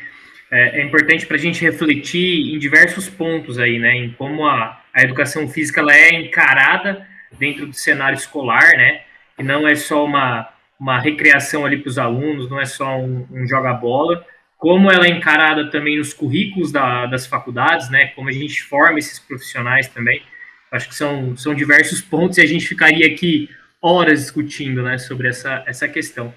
é, 0.51 0.81
é 0.81 0.83
importante 0.83 1.25
para 1.25 1.37
a 1.37 1.39
gente 1.39 1.61
refletir 1.61 2.53
em 2.53 2.59
diversos 2.59 3.07
pontos 3.07 3.57
aí, 3.57 3.79
né? 3.79 3.95
Em 3.95 4.11
como 4.11 4.45
a, 4.45 4.81
a 4.93 5.03
educação 5.03 5.47
física 5.47 5.79
ela 5.79 5.95
é 5.95 6.13
encarada 6.15 7.07
dentro 7.39 7.65
do 7.65 7.73
cenário 7.73 8.17
escolar, 8.17 8.75
né? 8.75 9.01
Que 9.37 9.43
não 9.43 9.67
é 9.67 9.75
só 9.75 10.03
uma, 10.03 10.49
uma 10.79 10.99
recreação 10.99 11.65
ali 11.65 11.77
para 11.77 11.89
os 11.89 11.97
alunos, 11.97 12.49
não 12.49 12.59
é 12.59 12.65
só 12.65 12.97
um, 12.97 13.25
um 13.31 13.47
joga-bola, 13.47 14.25
como 14.63 14.89
ela 14.89 15.05
é 15.05 15.09
encarada 15.09 15.69
também 15.69 15.97
nos 15.97 16.13
currículos 16.13 16.71
da, 16.71 17.05
das 17.05 17.27
faculdades, 17.27 17.89
né? 17.89 18.07
Como 18.15 18.29
a 18.29 18.31
gente 18.31 18.63
forma 18.63 18.97
esses 18.97 19.19
profissionais 19.19 19.89
também. 19.89 20.23
Acho 20.71 20.87
que 20.87 20.95
são, 20.95 21.35
são 21.35 21.53
diversos 21.53 21.99
pontos 21.99 22.37
e 22.37 22.41
a 22.41 22.45
gente 22.45 22.65
ficaria 22.65 23.05
aqui 23.05 23.49
horas 23.81 24.21
discutindo, 24.21 24.81
né, 24.81 24.97
sobre 24.97 25.27
essa, 25.27 25.61
essa 25.67 25.85
questão. 25.85 26.33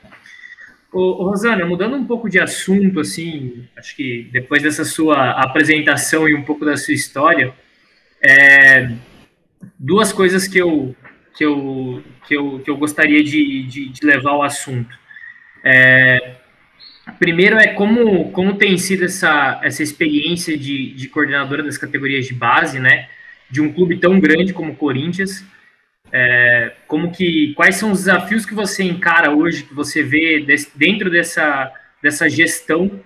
Ô, 0.92 1.28
Rosana, 1.28 1.64
mudando 1.64 1.94
um 1.94 2.04
pouco 2.04 2.28
de 2.28 2.40
assunto, 2.40 2.98
assim, 2.98 3.68
acho 3.76 3.94
que 3.94 4.28
depois 4.32 4.60
dessa 4.60 4.84
sua 4.84 5.30
apresentação 5.40 6.28
e 6.28 6.34
um 6.34 6.42
pouco 6.42 6.64
da 6.64 6.76
sua 6.76 6.94
história, 6.94 7.54
é, 8.20 8.90
duas 9.78 10.12
coisas 10.12 10.48
que 10.48 10.58
eu, 10.58 10.96
que 11.36 11.44
eu, 11.44 12.02
que 12.26 12.36
eu, 12.36 12.58
que 12.58 12.70
eu 12.70 12.76
gostaria 12.76 13.22
de, 13.22 13.62
de, 13.68 13.88
de 13.88 14.04
levar 14.04 14.32
ao 14.32 14.42
assunto. 14.42 14.98
É, 15.62 16.38
Primeiro 17.18 17.56
é 17.56 17.68
como, 17.68 18.30
como 18.32 18.54
tem 18.54 18.76
sido 18.76 19.04
essa, 19.04 19.60
essa 19.62 19.82
experiência 19.82 20.58
de, 20.58 20.92
de 20.92 21.08
coordenadora 21.08 21.62
das 21.62 21.78
categorias 21.78 22.26
de 22.26 22.34
base, 22.34 22.80
né? 22.80 23.08
De 23.48 23.60
um 23.60 23.72
clube 23.72 23.98
tão 23.98 24.18
grande 24.18 24.52
como 24.52 24.72
o 24.72 24.76
Corinthians. 24.76 25.44
É, 26.12 26.72
como 26.86 27.12
que 27.12 27.52
quais 27.54 27.76
são 27.76 27.92
os 27.92 28.00
desafios 28.00 28.44
que 28.44 28.54
você 28.54 28.82
encara 28.82 29.30
hoje, 29.30 29.64
que 29.64 29.74
você 29.74 30.02
vê 30.02 30.44
dentro 30.74 31.10
dessa, 31.10 31.72
dessa 32.02 32.28
gestão, 32.28 33.00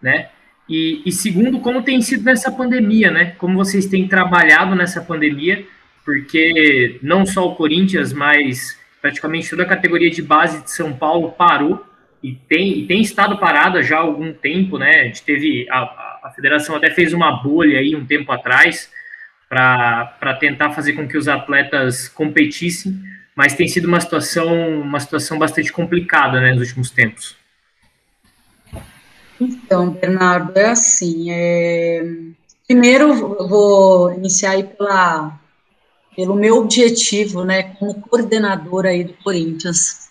né? 0.00 0.28
E, 0.68 1.02
e, 1.04 1.10
segundo, 1.10 1.58
como 1.58 1.82
tem 1.82 2.00
sido 2.00 2.22
nessa 2.22 2.52
pandemia, 2.52 3.10
né? 3.10 3.34
Como 3.36 3.56
vocês 3.56 3.86
têm 3.86 4.06
trabalhado 4.06 4.76
nessa 4.76 5.00
pandemia, 5.00 5.66
porque 6.04 7.00
não 7.02 7.26
só 7.26 7.48
o 7.48 7.56
Corinthians, 7.56 8.12
mas 8.12 8.78
praticamente 9.02 9.50
toda 9.50 9.64
a 9.64 9.66
categoria 9.66 10.10
de 10.10 10.22
base 10.22 10.62
de 10.62 10.70
São 10.70 10.92
Paulo 10.92 11.32
parou 11.32 11.84
e 12.22 12.34
tem, 12.34 12.80
e 12.80 12.86
tem 12.86 13.00
estado 13.00 13.38
parada 13.38 13.82
já 13.82 13.96
há 13.96 14.00
algum 14.00 14.32
tempo, 14.32 14.78
né? 14.78 15.00
A 15.00 15.04
gente 15.04 15.22
teve. 15.22 15.66
A, 15.70 16.18
a 16.22 16.32
federação 16.34 16.76
até 16.76 16.90
fez 16.90 17.14
uma 17.14 17.42
bolha 17.42 17.78
aí 17.78 17.96
um 17.96 18.04
tempo 18.04 18.30
atrás 18.30 18.90
para 19.48 20.36
tentar 20.38 20.70
fazer 20.70 20.92
com 20.92 21.08
que 21.08 21.16
os 21.16 21.26
atletas 21.26 22.08
competissem, 22.08 23.00
mas 23.34 23.54
tem 23.54 23.66
sido 23.66 23.88
uma 23.88 24.00
situação, 24.00 24.80
uma 24.80 25.00
situação 25.00 25.38
bastante 25.38 25.72
complicada 25.72 26.40
né, 26.40 26.52
nos 26.52 26.68
últimos 26.68 26.90
tempos. 26.90 27.36
Então, 29.40 29.90
Bernardo, 29.90 30.56
é 30.56 30.70
assim. 30.70 31.32
É... 31.32 32.04
Primeiro, 32.66 33.48
vou 33.48 34.12
iniciar 34.12 34.52
aí 34.52 34.62
pela, 34.62 35.40
pelo 36.14 36.36
meu 36.36 36.58
objetivo, 36.58 37.42
né, 37.42 37.74
como 37.74 37.94
coordenadora 38.02 38.90
aí 38.90 39.02
do 39.02 39.14
Corinthians. 39.14 40.09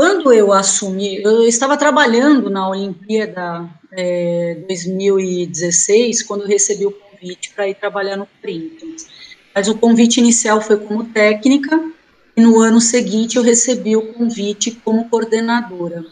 Quando 0.00 0.32
eu 0.32 0.50
assumi, 0.50 1.22
eu 1.22 1.42
estava 1.42 1.76
trabalhando 1.76 2.48
na 2.48 2.66
Olimpíada 2.66 3.68
é, 3.92 4.56
2016, 4.66 6.22
quando 6.22 6.46
recebi 6.46 6.86
o 6.86 6.90
convite 6.90 7.52
para 7.54 7.68
ir 7.68 7.74
trabalhar 7.74 8.16
no 8.16 8.26
Corinthians. 8.40 9.06
Mas 9.54 9.68
o 9.68 9.76
convite 9.76 10.18
inicial 10.18 10.62
foi 10.62 10.78
como 10.78 11.04
técnica, 11.04 11.78
e 12.34 12.40
no 12.40 12.58
ano 12.60 12.80
seguinte 12.80 13.36
eu 13.36 13.42
recebi 13.42 13.94
o 13.94 14.14
convite 14.14 14.70
como 14.70 15.06
coordenadora. 15.10 16.02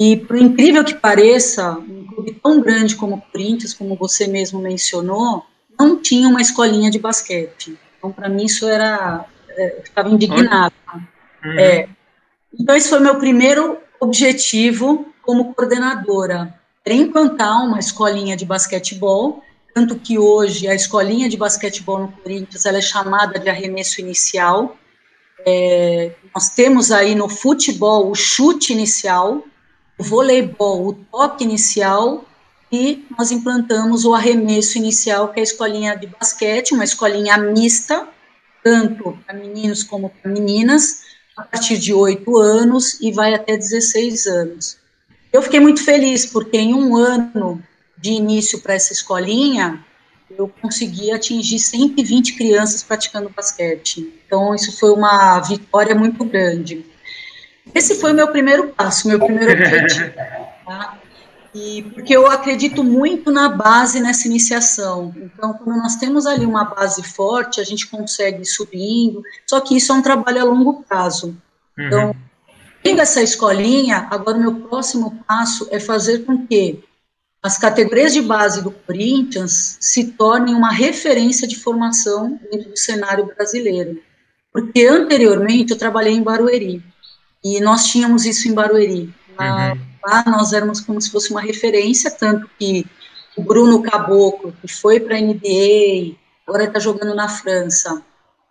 E, 0.00 0.16
por 0.16 0.38
incrível 0.38 0.82
que 0.82 0.94
pareça, 0.94 1.72
um 1.72 2.06
clube 2.06 2.40
tão 2.42 2.62
grande 2.62 2.96
como 2.96 3.16
o 3.16 3.20
Corinthians, 3.20 3.74
como 3.74 3.94
você 3.94 4.26
mesmo 4.26 4.58
mencionou, 4.58 5.44
não 5.78 6.00
tinha 6.00 6.26
uma 6.26 6.40
escolinha 6.40 6.90
de 6.90 6.98
basquete. 6.98 7.78
Então, 7.98 8.10
para 8.10 8.30
mim, 8.30 8.46
isso 8.46 8.66
era. 8.66 9.26
É, 9.50 9.80
eu 9.80 9.82
ficava 9.82 10.08
indignada. 10.08 10.72
Uhum. 11.44 11.58
É, 11.58 11.88
então, 12.58 12.76
esse 12.76 12.88
foi 12.88 13.00
meu 13.00 13.16
primeiro 13.18 13.78
objetivo 14.00 15.06
como 15.22 15.54
coordenadora, 15.54 16.54
era 16.84 16.94
implantar 16.94 17.64
uma 17.64 17.78
escolinha 17.78 18.36
de 18.36 18.44
basquetebol, 18.44 19.42
tanto 19.74 19.96
que 19.96 20.18
hoje 20.18 20.68
a 20.68 20.74
escolinha 20.74 21.28
de 21.28 21.36
basquetebol 21.36 22.00
no 22.00 22.12
Corinthians 22.12 22.66
ela 22.66 22.78
é 22.78 22.82
chamada 22.82 23.38
de 23.38 23.48
arremesso 23.48 24.00
inicial. 24.00 24.76
É, 25.46 26.12
nós 26.34 26.50
temos 26.50 26.90
aí 26.90 27.14
no 27.14 27.28
futebol 27.28 28.10
o 28.10 28.14
chute 28.14 28.72
inicial, 28.72 29.44
o 29.98 30.02
voleibol 30.02 30.88
o 30.88 30.92
toque 30.92 31.44
inicial 31.44 32.24
e 32.70 33.06
nós 33.16 33.30
implantamos 33.30 34.04
o 34.04 34.14
arremesso 34.14 34.78
inicial, 34.78 35.28
que 35.28 35.38
é 35.38 35.42
a 35.42 35.44
escolinha 35.44 35.96
de 35.96 36.06
basquete, 36.06 36.74
uma 36.74 36.84
escolinha 36.84 37.36
mista, 37.38 38.08
tanto 38.62 39.18
para 39.24 39.36
meninos 39.36 39.82
como 39.82 40.10
para 40.10 40.30
meninas, 40.30 41.02
a 41.36 41.42
partir 41.42 41.78
de 41.78 41.92
8 41.92 42.36
anos 42.36 43.00
e 43.00 43.10
vai 43.12 43.34
até 43.34 43.56
16 43.56 44.26
anos. 44.26 44.78
Eu 45.32 45.42
fiquei 45.42 45.60
muito 45.60 45.82
feliz, 45.82 46.26
porque 46.26 46.58
em 46.58 46.74
um 46.74 46.96
ano 46.96 47.62
de 47.96 48.10
início 48.10 48.60
para 48.60 48.74
essa 48.74 48.92
escolinha, 48.92 49.84
eu 50.36 50.48
consegui 50.60 51.10
atingir 51.10 51.58
120 51.58 52.36
crianças 52.36 52.82
praticando 52.82 53.30
basquete. 53.30 54.12
Então, 54.26 54.54
isso 54.54 54.78
foi 54.78 54.90
uma 54.92 55.40
vitória 55.40 55.94
muito 55.94 56.24
grande. 56.24 56.84
Esse 57.74 57.94
foi 57.94 58.12
o 58.12 58.14
meu 58.14 58.28
primeiro 58.28 58.68
passo, 58.68 59.08
meu 59.08 59.18
primeiro 59.18 59.52
objetivo. 59.52 60.12
Tá? 60.66 60.98
E 61.54 61.82
porque 61.82 62.16
eu 62.16 62.26
acredito 62.26 62.82
muito 62.82 63.30
na 63.30 63.48
base 63.48 64.00
nessa 64.00 64.26
iniciação. 64.26 65.14
Então, 65.16 65.52
quando 65.52 65.76
nós 65.76 65.96
temos 65.96 66.26
ali 66.26 66.46
uma 66.46 66.64
base 66.64 67.02
forte, 67.02 67.60
a 67.60 67.64
gente 67.64 67.86
consegue 67.88 68.42
ir 68.42 68.46
subindo. 68.46 69.22
Só 69.46 69.60
que 69.60 69.76
isso 69.76 69.92
é 69.92 69.94
um 69.94 70.02
trabalho 70.02 70.40
a 70.40 70.44
longo 70.44 70.82
prazo. 70.82 71.36
Uhum. 71.76 71.86
Então, 71.86 72.16
tendo 72.82 73.02
essa 73.02 73.22
escolinha, 73.22 74.08
agora 74.10 74.38
o 74.38 74.40
meu 74.40 74.54
próximo 74.54 75.22
passo 75.26 75.68
é 75.70 75.78
fazer 75.78 76.24
com 76.24 76.46
que 76.46 76.82
as 77.42 77.58
categorias 77.58 78.12
de 78.12 78.22
base 78.22 78.62
do 78.62 78.70
Corinthians 78.70 79.76
se 79.80 80.12
tornem 80.12 80.54
uma 80.54 80.70
referência 80.70 81.46
de 81.46 81.56
formação 81.56 82.40
dentro 82.50 82.70
do 82.70 82.78
cenário 82.78 83.26
brasileiro. 83.26 84.00
Porque 84.52 84.86
anteriormente 84.86 85.72
eu 85.72 85.78
trabalhei 85.78 86.14
em 86.14 86.22
Barueri, 86.22 86.82
e 87.44 87.60
nós 87.60 87.86
tínhamos 87.86 88.24
isso 88.24 88.48
em 88.48 88.54
Barueri. 88.54 89.12
Lá, 89.36 89.72
uhum. 89.72 89.80
Lá 90.04 90.24
nós 90.26 90.52
éramos 90.52 90.80
como 90.80 91.00
se 91.00 91.10
fosse 91.10 91.30
uma 91.30 91.40
referência, 91.40 92.10
tanto 92.10 92.48
que 92.58 92.86
o 93.36 93.42
Bruno 93.42 93.82
Caboclo, 93.82 94.54
que 94.60 94.68
foi 94.68 95.00
para 95.00 95.16
a 95.16 95.20
NBA, 95.20 96.16
agora 96.46 96.64
está 96.64 96.78
jogando 96.78 97.14
na 97.14 97.28
França, 97.28 98.02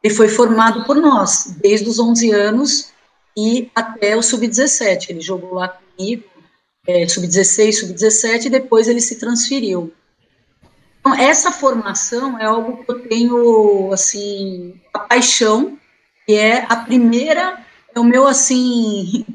ele 0.03 0.13
foi 0.13 0.27
formado 0.27 0.83
por 0.85 0.95
nós, 0.95 1.55
desde 1.61 1.87
os 1.87 1.99
11 1.99 2.31
anos 2.31 2.91
e 3.37 3.69
até 3.75 4.15
o 4.15 4.23
sub-17. 4.23 5.09
Ele 5.09 5.21
jogou 5.21 5.55
lá 5.55 5.67
comigo, 5.67 6.23
é, 6.87 7.07
sub-16, 7.07 7.73
sub-17, 7.73 8.45
e 8.45 8.49
depois 8.49 8.87
ele 8.87 9.01
se 9.01 9.19
transferiu. 9.19 9.93
Então, 10.99 11.15
essa 11.15 11.51
formação 11.51 12.37
é 12.39 12.45
algo 12.45 12.83
que 12.83 12.91
eu 12.91 13.07
tenho, 13.07 13.91
assim, 13.91 14.79
a 14.93 14.99
paixão, 14.99 15.77
que 16.25 16.33
é 16.33 16.65
a 16.67 16.75
primeira, 16.75 17.59
é 17.93 17.99
o 17.99 18.03
meu, 18.03 18.27
assim, 18.27 19.25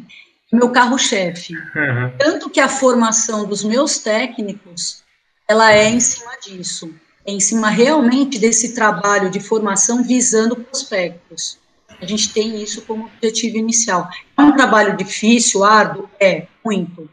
meu 0.57 0.71
carro-chefe. 0.71 1.55
Uhum. 1.55 2.13
Tanto 2.19 2.51
que 2.51 2.61
a 2.61 2.69
formação 2.69 3.47
dos 3.47 3.63
meus 3.63 3.99
técnicos, 3.99 5.03
ela 5.49 5.73
é 5.73 5.89
em 5.89 6.01
cima 6.01 6.33
disso, 6.45 6.95
é 7.25 7.33
em 7.33 7.41
cima 7.41 7.69
realmente 7.69 8.39
desse 8.39 8.75
trabalho 8.75 9.31
de 9.31 9.41
formação 9.41 10.03
visando 10.03 10.57
prospectos. 10.57 11.59
A 12.01 12.05
gente 12.05 12.33
tem 12.33 12.63
isso 12.63 12.83
como 12.83 13.07
objetivo 13.07 13.57
inicial. 13.57 14.09
É 14.37 14.43
um 14.43 14.55
trabalho 14.55 14.97
difícil, 14.97 15.65
árduo? 15.65 16.09
É, 16.21 16.47
muito. 16.65 17.09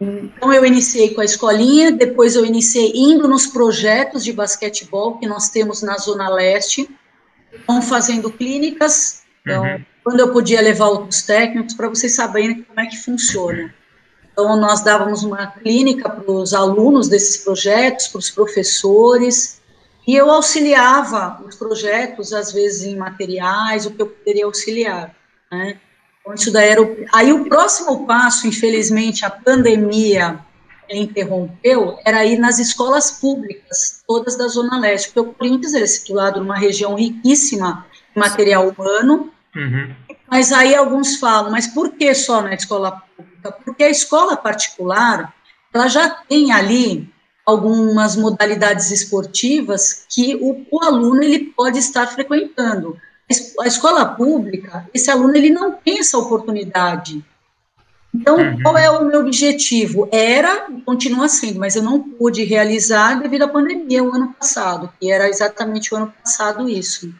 Então, 0.00 0.52
eu 0.52 0.64
iniciei 0.64 1.14
com 1.14 1.20
a 1.20 1.24
escolinha, 1.24 1.92
depois 1.92 2.34
eu 2.34 2.44
iniciei 2.44 2.92
indo 2.94 3.28
nos 3.28 3.46
projetos 3.46 4.24
de 4.24 4.32
basquetebol 4.32 5.18
que 5.18 5.26
nós 5.26 5.48
temos 5.48 5.82
na 5.82 5.96
Zona 5.96 6.28
Leste, 6.28 6.88
vão 7.66 7.80
fazendo 7.80 8.30
clínicas, 8.30 9.22
então, 9.40 9.62
uhum. 9.62 9.84
Quando 10.04 10.20
eu 10.20 10.32
podia 10.32 10.60
levar 10.60 10.88
outros 10.88 11.22
técnicos, 11.22 11.72
para 11.72 11.88
vocês 11.88 12.14
saberem 12.14 12.62
como 12.62 12.78
é 12.78 12.86
que 12.86 12.98
funciona. 12.98 13.74
Então, 14.30 14.56
nós 14.60 14.82
dávamos 14.82 15.22
uma 15.22 15.46
clínica 15.46 16.10
para 16.10 16.30
os 16.30 16.52
alunos 16.52 17.08
desses 17.08 17.38
projetos, 17.38 18.08
para 18.08 18.18
os 18.18 18.30
professores, 18.30 19.62
e 20.06 20.14
eu 20.14 20.30
auxiliava 20.30 21.42
os 21.48 21.56
projetos, 21.56 22.32
às 22.34 22.52
vezes 22.52 22.82
em 22.84 22.96
materiais, 22.96 23.86
o 23.86 23.92
que 23.92 24.02
eu 24.02 24.08
poderia 24.08 24.44
auxiliar, 24.44 25.14
né? 25.50 25.80
Então, 26.20 26.34
isso 26.34 26.52
daí 26.52 26.68
era 26.68 26.82
o... 26.82 26.96
Aí 27.12 27.32
o 27.32 27.48
próximo 27.48 28.06
passo, 28.06 28.46
infelizmente, 28.46 29.24
a 29.24 29.30
pandemia 29.30 30.38
interrompeu, 30.90 31.98
era 32.04 32.24
ir 32.26 32.38
nas 32.38 32.58
escolas 32.58 33.10
públicas, 33.10 34.02
todas 34.06 34.36
da 34.36 34.48
Zona 34.48 34.78
Leste, 34.78 35.12
porque 35.12 35.30
o 35.30 35.32
Corinthians 35.32 35.74
é 35.74 35.86
situado 35.86 36.40
numa 36.40 36.58
região 36.58 36.94
riquíssima 36.94 37.86
em 38.14 38.20
material 38.20 38.68
humano, 38.68 39.32
uhum. 39.54 39.94
mas 40.28 40.52
aí 40.52 40.74
alguns 40.74 41.16
falam, 41.16 41.50
mas 41.50 41.66
por 41.66 41.92
que 41.92 42.14
só 42.14 42.42
na 42.42 42.54
escola 42.54 43.02
pública? 43.16 43.52
Porque 43.64 43.84
a 43.84 43.90
escola 43.90 44.36
particular, 44.36 45.34
ela 45.72 45.88
já 45.88 46.08
tem 46.08 46.52
ali 46.52 47.12
algumas 47.46 48.16
modalidades 48.16 48.90
esportivas 48.90 50.06
que 50.08 50.36
o, 50.36 50.64
o 50.70 50.82
aluno 50.82 51.22
ele 51.22 51.40
pode 51.40 51.78
estar 51.78 52.06
frequentando, 52.06 52.96
a 53.60 53.66
escola 53.66 54.04
pública, 54.04 54.88
esse 54.92 55.10
aluno 55.10 55.34
ele 55.34 55.50
não 55.50 55.72
tem 55.72 55.98
essa 55.98 56.18
oportunidade. 56.18 57.24
Então, 58.14 58.36
uhum. 58.36 58.62
qual 58.62 58.78
é 58.78 58.88
o 58.90 59.04
meu 59.04 59.20
objetivo? 59.20 60.08
Era 60.12 60.68
e 60.70 60.80
continua 60.82 61.26
sendo, 61.28 61.58
mas 61.58 61.74
eu 61.74 61.82
não 61.82 62.00
pude 62.00 62.44
realizar 62.44 63.20
devido 63.20 63.42
à 63.42 63.48
pandemia 63.48 64.04
o 64.04 64.14
ano 64.14 64.32
passado, 64.34 64.92
que 65.00 65.10
era 65.10 65.28
exatamente 65.28 65.92
o 65.92 65.96
ano 65.96 66.14
passado 66.22 66.68
isso. 66.68 67.12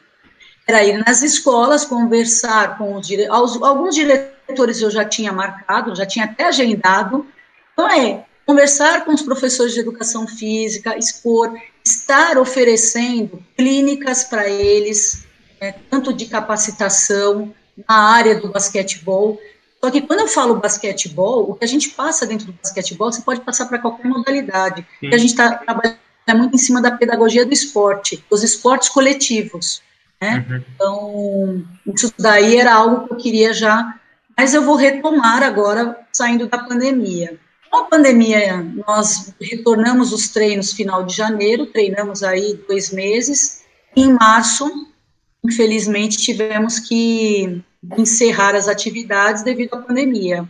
Era 0.67 0.83
ir 0.85 0.99
nas 1.05 1.23
escolas, 1.23 1.85
conversar 1.85 2.79
com 2.79 2.97
os 2.97 3.07
diretores, 3.07 3.63
alguns 3.63 3.95
diretores 3.95 4.81
eu 4.81 4.91
já 4.91 5.05
tinha 5.05 5.33
marcado, 5.33 5.95
já 5.95 6.07
tinha 6.07 6.25
até 6.25 6.45
agendado. 6.45 7.27
Então, 7.73 7.89
é 7.89 8.25
conversar 8.47 9.05
com 9.05 9.13
os 9.13 9.23
professores 9.23 9.75
de 9.75 9.81
educação 9.81 10.27
física, 10.27 10.97
expor, 10.99 11.53
estar 11.85 12.39
oferecendo 12.39 13.43
clínicas 13.57 14.25
para 14.25 14.49
eles, 14.49 15.27
né, 15.61 15.75
tanto 15.91 16.13
de 16.13 16.27
capacitação 16.27 17.55
na 17.89 17.97
área 17.97 18.35
do 18.35 18.49
basquetebol. 18.49 19.39
Só 19.83 19.91
que 19.91 20.01
quando 20.01 20.21
eu 20.21 20.29
falo 20.29 20.57
basquetebol, 20.57 21.51
o 21.51 21.55
que 21.55 21.65
a 21.65 21.69
gente 21.69 21.91
passa 21.91 22.27
dentro 22.27 22.47
do 22.47 22.53
basquetebol, 22.53 23.13
você 23.13 23.21
pode 23.21 23.41
passar 23.43 23.67
para 23.67 23.79
qualquer 23.79 24.07
modalidade. 24.07 24.87
A 25.03 25.19
gente 25.19 25.31
está 25.31 25.57
trabalhando 25.57 25.99
muito 26.35 26.55
em 26.55 26.59
cima 26.59 26.81
da 26.81 26.91
pedagogia 26.91 27.45
do 27.45 27.53
esporte, 27.53 28.25
dos 28.31 28.43
esportes 28.43 28.89
coletivos. 28.89 29.83
Né? 30.25 30.47
Uhum. 30.49 30.63
Então, 30.75 31.65
isso 31.95 32.13
daí 32.19 32.57
era 32.57 32.75
algo 32.75 33.07
que 33.07 33.13
eu 33.15 33.17
queria 33.19 33.53
já, 33.53 33.99
mas 34.37 34.55
eu 34.55 34.63
vou 34.63 34.77
retomar 34.77 35.43
agora, 35.43 35.99
saindo 36.13 36.49
da 36.49 36.59
pandemia. 36.59 37.39
Com 37.71 37.79
a 37.79 37.85
pandemia, 37.85 38.65
nós 38.87 39.35
retornamos 39.41 40.13
os 40.13 40.29
treinos 40.29 40.73
final 40.73 41.05
de 41.05 41.15
janeiro, 41.15 41.67
treinamos 41.67 42.23
aí 42.23 42.59
dois 42.69 42.93
meses. 42.93 43.63
Em 43.97 44.13
março, 44.13 44.71
infelizmente, 45.45 46.19
tivemos 46.19 46.79
que 46.79 47.63
encerrar 47.99 48.55
as 48.55 48.69
atividades 48.69 49.43
devido 49.43 49.75
à 49.75 49.83
pandemia. 49.83 50.49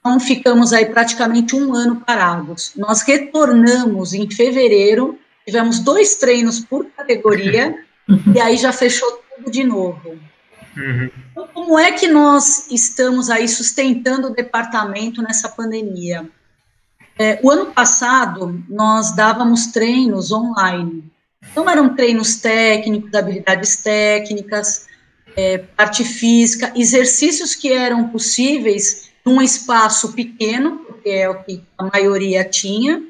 Então, 0.00 0.20
ficamos 0.20 0.72
aí 0.72 0.86
praticamente 0.86 1.56
um 1.56 1.74
ano 1.74 1.96
parados. 1.96 2.72
Nós 2.76 3.02
retornamos 3.02 4.12
em 4.12 4.30
fevereiro, 4.30 5.18
tivemos 5.46 5.78
dois 5.78 6.16
treinos 6.16 6.60
por 6.60 6.86
categoria, 6.96 7.78
e 8.34 8.40
aí 8.40 8.56
já 8.56 8.72
fechou 8.72 9.22
tudo 9.36 9.50
de 9.50 9.64
novo. 9.64 10.18
Uhum. 10.76 11.10
Então, 11.30 11.48
como 11.54 11.78
é 11.78 11.92
que 11.92 12.08
nós 12.08 12.70
estamos 12.70 13.30
aí 13.30 13.48
sustentando 13.48 14.28
o 14.28 14.34
departamento 14.34 15.22
nessa 15.22 15.48
pandemia? 15.48 16.28
É, 17.18 17.38
o 17.42 17.50
ano 17.50 17.66
passado, 17.66 18.62
nós 18.68 19.14
dávamos 19.14 19.68
treinos 19.68 20.32
online. 20.32 21.04
Então, 21.50 21.68
eram 21.70 21.94
treinos 21.94 22.36
técnicos, 22.36 23.14
habilidades 23.14 23.76
técnicas, 23.76 24.86
é, 25.36 25.58
parte 25.58 26.04
física, 26.04 26.72
exercícios 26.74 27.54
que 27.54 27.72
eram 27.72 28.08
possíveis 28.08 29.10
num 29.24 29.40
espaço 29.40 30.12
pequeno, 30.12 30.78
porque 30.78 31.08
é 31.08 31.28
o 31.28 31.42
que 31.42 31.62
a 31.78 31.84
maioria 31.84 32.44
tinha. 32.44 33.02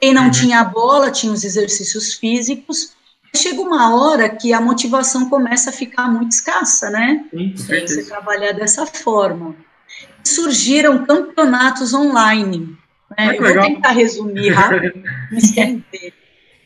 Quem 0.00 0.14
não 0.14 0.24
uhum. 0.26 0.30
tinha 0.30 0.60
a 0.60 0.64
bola 0.64 1.10
tinha 1.10 1.32
os 1.32 1.44
exercícios 1.44 2.14
físicos. 2.14 2.92
Chega 3.34 3.60
uma 3.60 3.94
hora 3.94 4.28
que 4.28 4.52
a 4.52 4.60
motivação 4.60 5.28
começa 5.28 5.70
a 5.70 5.72
ficar 5.72 6.08
muito 6.08 6.32
escassa, 6.32 6.90
né? 6.90 7.24
Sim, 7.30 7.54
você 7.56 8.04
trabalhar 8.04 8.52
dessa 8.52 8.84
forma. 8.86 9.54
Surgiram 10.24 11.04
campeonatos 11.04 11.94
online. 11.94 12.76
Né? 13.10 13.16
Ah, 13.16 13.34
Eu 13.34 13.42
vou 13.42 13.62
tentar 13.62 13.90
resumir 13.90 14.50
rápido, 14.50 15.02
mas 15.32 15.50
entender. 15.50 16.12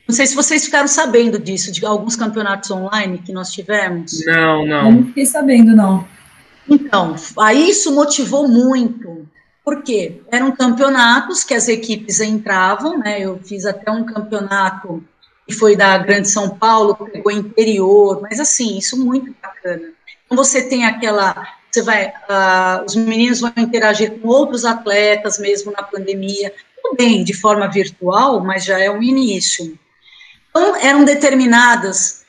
Não 0.07 0.14
sei 0.14 0.27
se 0.27 0.35
vocês 0.35 0.64
ficaram 0.64 0.88
sabendo 0.88 1.38
disso, 1.38 1.72
de 1.72 1.85
alguns 1.85 2.14
campeonatos 2.16 2.70
online 2.70 3.18
que 3.18 3.33
nós 3.33 3.50
tivemos. 3.50 4.24
Não, 4.27 4.66
não. 4.66 4.87
Eu 4.87 4.92
não 4.92 5.07
fiquei 5.07 5.27
sabendo, 5.27 5.74
não. 5.74 6.07
Então, 6.68 7.14
aí 7.38 7.70
isso 7.70 7.94
motivou 7.94 8.46
muito. 8.48 9.27
Por 9.64 9.83
quê? 9.83 10.20
Eram 10.31 10.53
campeonatos 10.53 11.42
que 11.42 11.55
as 11.55 11.68
equipes 11.68 12.20
entravam, 12.20 12.98
né? 12.98 13.20
Eu 13.20 13.38
fiz 13.42 13.64
até 13.64 13.90
um 13.90 14.05
campeonato 14.05 15.03
que 15.46 15.54
foi 15.54 15.76
da 15.76 15.98
Grande 15.98 16.28
São 16.28 16.57
Paulo, 16.57 16.94
pegou 17.12 17.30
interior, 17.30 18.20
mas 18.22 18.40
assim, 18.40 18.78
isso 18.78 19.02
muito 19.04 19.35
bacana. 19.42 19.92
Então 20.24 20.37
você 20.37 20.62
tem 20.62 20.87
aquela, 20.87 21.46
você 21.70 21.83
vai, 21.83 22.09
uh, 22.09 22.85
os 22.87 22.94
meninos 22.94 23.40
vão 23.40 23.52
interagir 23.57 24.18
com 24.18 24.28
outros 24.28 24.64
atletas 24.64 25.38
mesmo 25.38 25.72
na 25.72 25.83
pandemia, 25.83 26.52
também 26.83 27.24
de 27.24 27.35
forma 27.35 27.66
virtual, 27.68 28.40
mas 28.40 28.64
já 28.64 28.78
é 28.78 28.90
um 28.90 29.02
início. 29.02 29.78
Então, 30.50 30.76
eram 30.76 31.04
determinadas 31.04 32.24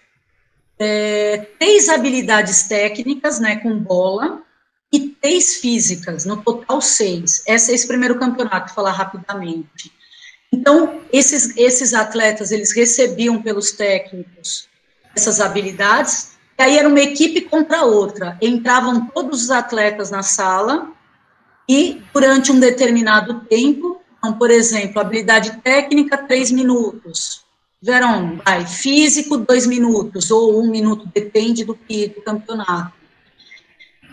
é, 0.80 1.45
três 1.60 1.89
habilidades 1.89 2.63
técnicas, 2.63 3.39
né, 3.39 3.58
com 3.58 3.78
bola, 3.78 4.41
e 4.91 5.10
três 5.10 5.58
físicas, 5.58 6.25
no 6.25 6.38
total 6.38 6.82
seis. 6.82 7.43
Esse 7.45 7.71
é 7.71 7.75
esse 7.75 7.88
primeiro 7.88 8.17
campeonato, 8.17 8.73
falar 8.73 8.91
rapidamente. 8.91 9.91
Então, 10.51 11.01
esses, 11.12 11.55
esses 11.58 11.93
atletas, 11.93 12.51
eles 12.51 12.71
recebiam 12.73 13.41
pelos 13.41 13.71
técnicos 13.71 14.67
essas 15.15 15.39
habilidades, 15.39 16.36
e 16.58 16.63
aí 16.63 16.77
era 16.77 16.88
uma 16.88 16.99
equipe 16.99 17.41
contra 17.41 17.84
outra. 17.84 18.38
Entravam 18.41 19.08
todos 19.08 19.43
os 19.43 19.51
atletas 19.51 20.12
na 20.12 20.23
sala, 20.23 20.91
e 21.67 22.01
durante 22.13 22.51
um 22.51 22.60
determinado 22.60 23.41
tempo, 23.41 24.01
então, 24.17 24.34
por 24.34 24.51
exemplo, 24.51 24.99
habilidade 24.99 25.58
técnica, 25.63 26.17
três 26.17 26.51
minutos, 26.51 27.45
Verão, 27.86 28.41
vai, 28.43 28.65
físico, 28.65 29.38
dois 29.38 29.67
minutos, 29.67 30.31
ou 30.31 30.60
um 30.60 30.71
minuto, 30.71 31.08
depende 31.13 31.63
do 31.63 31.75
que 31.75 32.08
do 32.08 32.21
campeonato. 32.21 32.93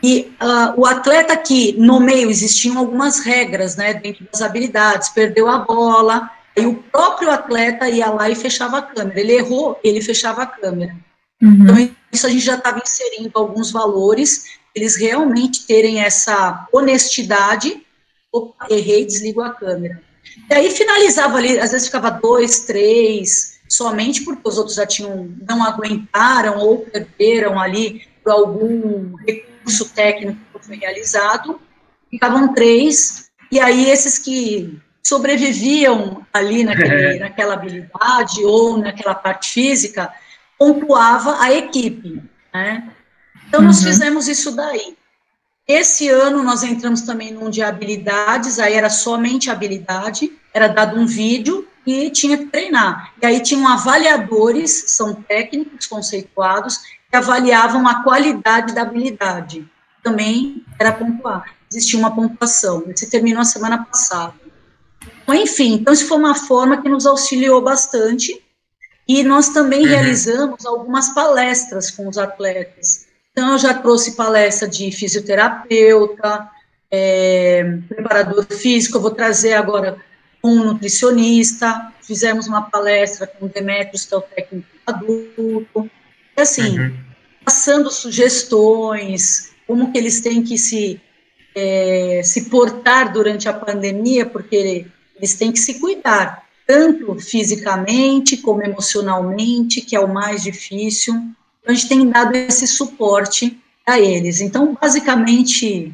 E 0.02 0.32
uh, 0.42 0.80
o 0.80 0.84
atleta 0.84 1.36
que 1.36 1.72
no 1.78 2.00
meio 2.00 2.28
existiam 2.28 2.76
algumas 2.76 3.20
regras, 3.20 3.76
né, 3.76 3.94
dentro 3.94 4.26
das 4.32 4.42
habilidades, 4.42 5.10
perdeu 5.10 5.48
a 5.48 5.58
bola, 5.58 6.30
Aí 6.56 6.66
o 6.66 6.74
próprio 6.74 7.30
atleta 7.30 7.88
ia 7.88 8.10
lá 8.10 8.28
e 8.28 8.34
fechava 8.34 8.78
a 8.78 8.82
câmera. 8.82 9.20
Ele 9.20 9.32
errou, 9.32 9.78
ele 9.82 10.02
fechava 10.02 10.42
a 10.42 10.46
câmera. 10.46 10.94
Uhum. 11.40 11.62
Então, 11.62 11.96
isso 12.12 12.26
a 12.26 12.30
gente 12.30 12.44
já 12.44 12.56
estava 12.56 12.78
inserindo 12.78 13.30
alguns 13.34 13.70
valores, 13.70 14.44
eles 14.74 14.96
realmente 14.96 15.66
terem 15.66 16.00
essa 16.00 16.66
honestidade. 16.72 17.84
Opa, 18.30 18.66
errei, 18.70 19.04
desligo 19.04 19.40
a 19.40 19.50
câmera. 19.50 20.00
E 20.50 20.54
aí 20.54 20.70
finalizava 20.70 21.38
ali, 21.38 21.58
às 21.58 21.72
vezes 21.72 21.86
ficava 21.86 22.10
dois, 22.10 22.60
três, 22.60 23.58
somente 23.68 24.22
porque 24.22 24.48
os 24.48 24.56
outros 24.58 24.76
já 24.76 24.86
tinham, 24.86 25.34
não 25.48 25.62
aguentaram 25.62 26.58
ou 26.58 26.80
perderam 26.80 27.58
ali 27.58 28.06
por 28.22 28.32
algum 28.32 29.16
recurso 29.16 29.51
técnico 29.88 30.38
que 30.58 30.66
foi 30.66 30.76
realizado. 30.76 31.60
Ficavam 32.10 32.52
três, 32.52 33.30
e 33.50 33.60
aí 33.60 33.88
esses 33.88 34.18
que 34.18 34.78
sobreviviam 35.02 36.24
ali 36.32 36.64
naquele, 36.64 37.18
naquela 37.20 37.54
habilidade 37.54 38.44
ou 38.44 38.78
naquela 38.78 39.14
parte 39.14 39.50
física, 39.50 40.12
pontuava 40.58 41.42
a 41.42 41.52
equipe, 41.52 42.22
né? 42.52 42.90
Então, 43.48 43.60
nós 43.60 43.78
uhum. 43.78 43.84
fizemos 43.84 44.28
isso 44.28 44.54
daí. 44.54 44.96
Esse 45.68 46.08
ano, 46.08 46.42
nós 46.42 46.62
entramos 46.62 47.02
também 47.02 47.32
num 47.32 47.50
de 47.50 47.62
habilidades, 47.62 48.58
aí 48.58 48.74
era 48.74 48.88
somente 48.88 49.50
habilidade, 49.50 50.32
era 50.52 50.68
dado 50.68 50.98
um 50.98 51.06
vídeo 51.06 51.68
e 51.86 52.10
tinha 52.10 52.38
que 52.38 52.46
treinar. 52.46 53.12
E 53.20 53.26
aí 53.26 53.40
tinham 53.40 53.68
avaliadores, 53.68 54.84
são 54.88 55.14
técnicos 55.14 55.86
conceituados, 55.86 56.80
avaliavam 57.16 57.86
a 57.86 58.02
qualidade 58.02 58.74
da 58.74 58.82
habilidade. 58.82 59.66
Também 60.02 60.64
era 60.78 60.92
pontuar. 60.92 61.54
Existia 61.70 61.98
uma 61.98 62.14
pontuação. 62.14 62.84
Esse 62.88 63.08
terminou 63.08 63.40
a 63.40 63.44
semana 63.44 63.84
passada. 63.84 64.34
Enfim, 65.28 65.74
então 65.74 65.92
isso 65.92 66.06
foi 66.06 66.18
uma 66.18 66.34
forma 66.34 66.80
que 66.82 66.88
nos 66.88 67.06
auxiliou 67.06 67.60
bastante 67.62 68.42
e 69.06 69.22
nós 69.22 69.48
também 69.48 69.80
uhum. 69.80 69.88
realizamos 69.88 70.64
algumas 70.64 71.08
palestras 71.10 71.90
com 71.90 72.08
os 72.08 72.18
atletas. 72.18 73.06
Então, 73.32 73.52
eu 73.52 73.58
já 73.58 73.74
trouxe 73.74 74.14
palestra 74.14 74.68
de 74.68 74.92
fisioterapeuta, 74.92 76.48
é, 76.90 77.78
preparador 77.88 78.44
físico, 78.44 78.98
eu 78.98 79.00
vou 79.00 79.10
trazer 79.10 79.54
agora 79.54 79.96
um 80.44 80.64
nutricionista, 80.64 81.92
fizemos 82.02 82.46
uma 82.46 82.62
palestra 82.62 83.26
com 83.26 83.46
o 83.46 83.48
Demetrios, 83.48 84.04
que 84.04 84.14
é 84.14 84.16
o 84.16 84.20
técnico 84.20 84.68
adulto, 84.86 85.90
assim, 86.42 86.78
uhum. 86.78 86.94
passando 87.44 87.90
sugestões, 87.90 89.52
como 89.66 89.90
que 89.92 89.98
eles 89.98 90.20
têm 90.20 90.42
que 90.42 90.58
se, 90.58 91.00
é, 91.54 92.20
se 92.24 92.50
portar 92.50 93.12
durante 93.12 93.48
a 93.48 93.52
pandemia, 93.52 94.26
porque 94.26 94.86
eles 95.16 95.34
têm 95.34 95.52
que 95.52 95.58
se 95.58 95.80
cuidar, 95.80 96.46
tanto 96.66 97.14
fisicamente 97.18 98.36
como 98.36 98.62
emocionalmente, 98.62 99.80
que 99.80 99.96
é 99.96 100.00
o 100.00 100.12
mais 100.12 100.42
difícil. 100.42 101.14
Então, 101.14 101.72
a 101.72 101.74
gente 101.74 101.88
tem 101.88 102.08
dado 102.10 102.34
esse 102.34 102.66
suporte 102.66 103.58
a 103.86 103.98
eles. 104.00 104.40
Então, 104.40 104.76
basicamente, 104.80 105.92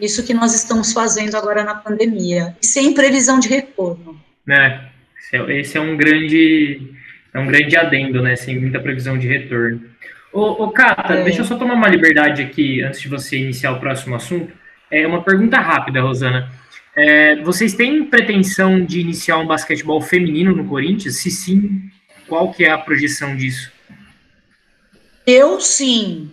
isso 0.00 0.24
que 0.24 0.34
nós 0.34 0.54
estamos 0.54 0.92
fazendo 0.92 1.36
agora 1.36 1.64
na 1.64 1.74
pandemia, 1.74 2.56
e 2.60 2.66
sem 2.66 2.92
previsão 2.92 3.38
de 3.38 3.48
retorno. 3.48 4.20
É, 4.48 4.80
esse 5.48 5.76
é 5.76 5.80
um 5.80 5.96
grande, 5.96 6.92
é 7.32 7.38
um 7.38 7.46
grande 7.46 7.76
adendo, 7.76 8.22
né? 8.22 8.36
Sem 8.36 8.58
muita 8.58 8.80
previsão 8.80 9.18
de 9.18 9.26
retorno. 9.26 9.80
Ô, 10.32 10.64
ô 10.64 10.70
Cata, 10.70 11.14
é. 11.14 11.24
deixa 11.24 11.40
eu 11.40 11.44
só 11.44 11.56
tomar 11.56 11.74
uma 11.74 11.88
liberdade 11.88 12.42
aqui, 12.42 12.82
antes 12.82 13.00
de 13.00 13.08
você 13.08 13.38
iniciar 13.38 13.72
o 13.72 13.80
próximo 13.80 14.14
assunto. 14.14 14.52
É 14.90 15.06
uma 15.06 15.22
pergunta 15.22 15.58
rápida, 15.58 16.00
Rosana. 16.00 16.50
É, 16.94 17.36
vocês 17.42 17.72
têm 17.74 18.04
pretensão 18.04 18.84
de 18.84 19.00
iniciar 19.00 19.38
um 19.38 19.46
basquetebol 19.46 20.00
feminino 20.00 20.54
no 20.54 20.66
Corinthians? 20.66 21.16
Se 21.16 21.30
sim, 21.30 21.90
qual 22.28 22.52
que 22.52 22.64
é 22.64 22.70
a 22.70 22.78
projeção 22.78 23.34
disso? 23.34 23.72
Eu 25.26 25.60
sim, 25.60 26.30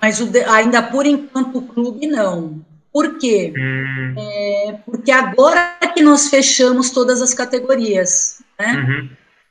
mas 0.00 0.20
o, 0.20 0.30
ainda 0.50 0.82
por 0.82 1.04
enquanto 1.04 1.58
o 1.58 1.62
clube 1.62 2.06
não. 2.06 2.64
Por 2.92 3.18
quê? 3.18 3.52
Hum. 3.56 4.14
É, 4.16 4.78
porque 4.84 5.10
agora 5.10 5.76
que 5.94 6.02
nós 6.02 6.28
fechamos 6.28 6.90
todas 6.90 7.20
as 7.20 7.34
categorias, 7.34 8.42
né? 8.58 8.74
Uhum. 8.74 9.08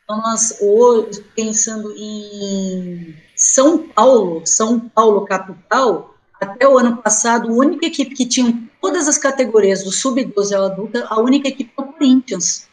Então, 0.08 0.22
nós 0.22 0.58
hoje, 0.62 1.22
pensando 1.36 1.94
em 1.98 3.14
São 3.36 3.90
Paulo, 3.90 4.42
São 4.46 4.80
Paulo 4.80 5.26
capital, 5.26 6.16
até 6.40 6.66
o 6.66 6.78
ano 6.78 6.96
passado, 6.96 7.50
a 7.50 7.54
única 7.54 7.88
equipe 7.88 8.16
que 8.16 8.26
tinha 8.26 8.58
todas 8.82 9.10
as 9.10 9.18
categorias, 9.18 9.84
do 9.84 9.92
sub-12 9.92 10.56
ao 10.56 10.64
adulto, 10.64 11.04
a 11.10 11.20
única 11.20 11.50
equipe 11.50 11.74
é 11.78 11.82
o 11.82 11.88
Corinthians. 11.88 12.70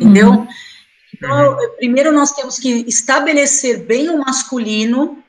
Entendeu? 0.00 0.30
Uhum. 0.30 0.48
Então, 1.14 1.52
uhum. 1.52 1.70
primeiro 1.76 2.10
nós 2.12 2.32
temos 2.32 2.58
que 2.58 2.70
estabelecer 2.88 3.84
bem 3.84 4.08
o 4.08 4.16
masculino, 4.16 5.22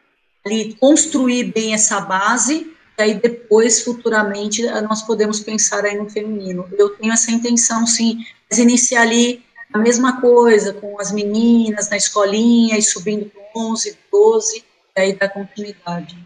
ali, 0.45 0.73
construir 0.75 1.51
bem 1.51 1.73
essa 1.73 1.99
base, 1.99 2.71
e 2.97 3.01
aí 3.01 3.13
depois, 3.15 3.81
futuramente, 3.81 4.63
nós 4.83 5.01
podemos 5.01 5.41
pensar 5.41 5.83
aí 5.83 5.97
no 5.97 6.09
feminino. 6.09 6.65
Eu 6.77 6.91
tenho 6.91 7.11
essa 7.11 7.29
intenção, 7.29 7.85
sim, 7.85 8.23
mas 8.49 8.57
iniciar 8.57 9.01
ali 9.01 9.43
a 9.75 9.77
mesma 9.77 10.21
coisa, 10.21 10.73
com 10.73 10.99
as 11.01 11.11
meninas 11.11 11.89
na 11.89 11.97
escolinha, 11.97 12.77
e 12.77 12.81
subindo 12.81 13.25
para 13.25 13.43
11, 13.61 13.97
12, 14.09 14.63
e 14.95 15.01
aí 15.01 15.13
dar 15.13 15.27
continuidade. 15.27 16.17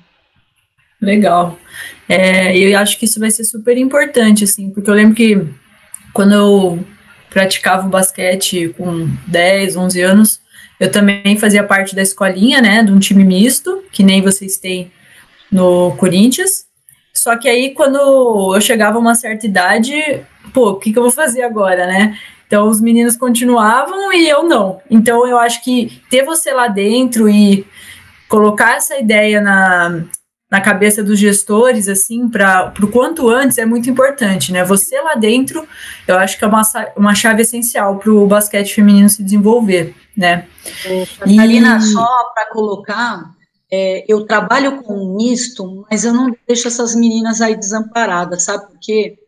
Legal. 1.02 1.58
É, 2.08 2.56
eu 2.56 2.78
acho 2.78 3.00
que 3.00 3.06
isso 3.06 3.20
vai 3.20 3.32
ser 3.32 3.44
super 3.44 3.76
importante, 3.76 4.44
assim, 4.44 4.70
porque 4.70 4.88
eu 4.88 4.94
lembro 4.94 5.16
que 5.16 5.48
quando 6.14 6.36
eu 6.36 6.86
praticava 7.30 7.88
o 7.88 7.90
basquete 7.90 8.70
com 8.78 9.10
10, 9.26 9.76
11 9.76 10.02
anos, 10.02 10.42
eu 10.80 10.92
também 10.92 11.36
fazia 11.38 11.64
parte 11.64 11.96
da 11.96 12.04
escolinha, 12.04 12.62
né, 12.62 12.84
de 12.84 12.92
um 12.92 13.00
time 13.00 13.24
misto, 13.24 13.84
que 13.92 14.04
nem 14.04 14.22
vocês 14.22 14.58
têm 14.58 14.92
no 15.52 15.96
Corinthians. 15.98 16.66
Só 17.12 17.36
que 17.36 17.50
aí, 17.50 17.74
quando 17.74 17.98
eu 18.56 18.62
chegava 18.62 18.98
a 18.98 19.02
uma 19.02 19.16
certa 19.16 19.48
idade, 19.48 19.94
pô, 20.54 20.70
o 20.70 20.76
que, 20.76 20.94
que 20.94 21.00
eu 21.00 21.04
vou 21.04 21.12
fazer 21.12 21.42
agora, 21.42 21.88
né? 21.88 22.16
Então, 22.50 22.68
os 22.68 22.82
meninos 22.82 23.16
continuavam 23.16 24.12
e 24.12 24.28
eu 24.28 24.42
não. 24.42 24.82
Então, 24.90 25.28
eu 25.28 25.38
acho 25.38 25.64
que 25.64 26.02
ter 26.10 26.26
você 26.26 26.52
lá 26.52 26.68
dentro 26.68 27.30
e 27.30 27.64
colocar 28.28 28.76
essa 28.76 28.98
ideia 28.98 29.40
na, 29.40 30.04
na 30.50 30.60
cabeça 30.60 31.04
dos 31.04 31.20
gestores, 31.20 31.88
assim, 31.88 32.28
para 32.28 32.74
o 32.82 32.88
quanto 32.88 33.30
antes 33.30 33.60
é 33.60 33.68
muito 33.68 33.88
importante, 33.88 34.52
né? 34.52 34.64
Você 34.64 35.00
lá 35.00 35.14
dentro, 35.14 35.68
eu 36.08 36.18
acho 36.18 36.40
que 36.40 36.44
é 36.44 36.48
uma, 36.48 36.64
uma 36.98 37.14
chave 37.14 37.44
essencial 37.44 38.00
para 38.00 38.12
o 38.12 38.26
basquete 38.26 38.74
feminino 38.74 39.08
se 39.10 39.22
desenvolver, 39.22 39.94
né? 40.18 40.48
Catarina, 41.20 41.78
e... 41.78 41.82
só 41.84 42.32
para 42.34 42.50
colocar, 42.52 43.30
é, 43.72 44.06
eu 44.12 44.26
trabalho 44.26 44.82
com 44.82 45.16
misto, 45.16 45.86
mas 45.88 46.04
eu 46.04 46.14
não 46.14 46.36
deixo 46.48 46.68
essas 46.68 46.96
meninas 46.96 47.42
aí 47.42 47.56
desamparadas, 47.56 48.42
sabe 48.42 48.66
por 48.66 48.80
quê? 48.82 49.20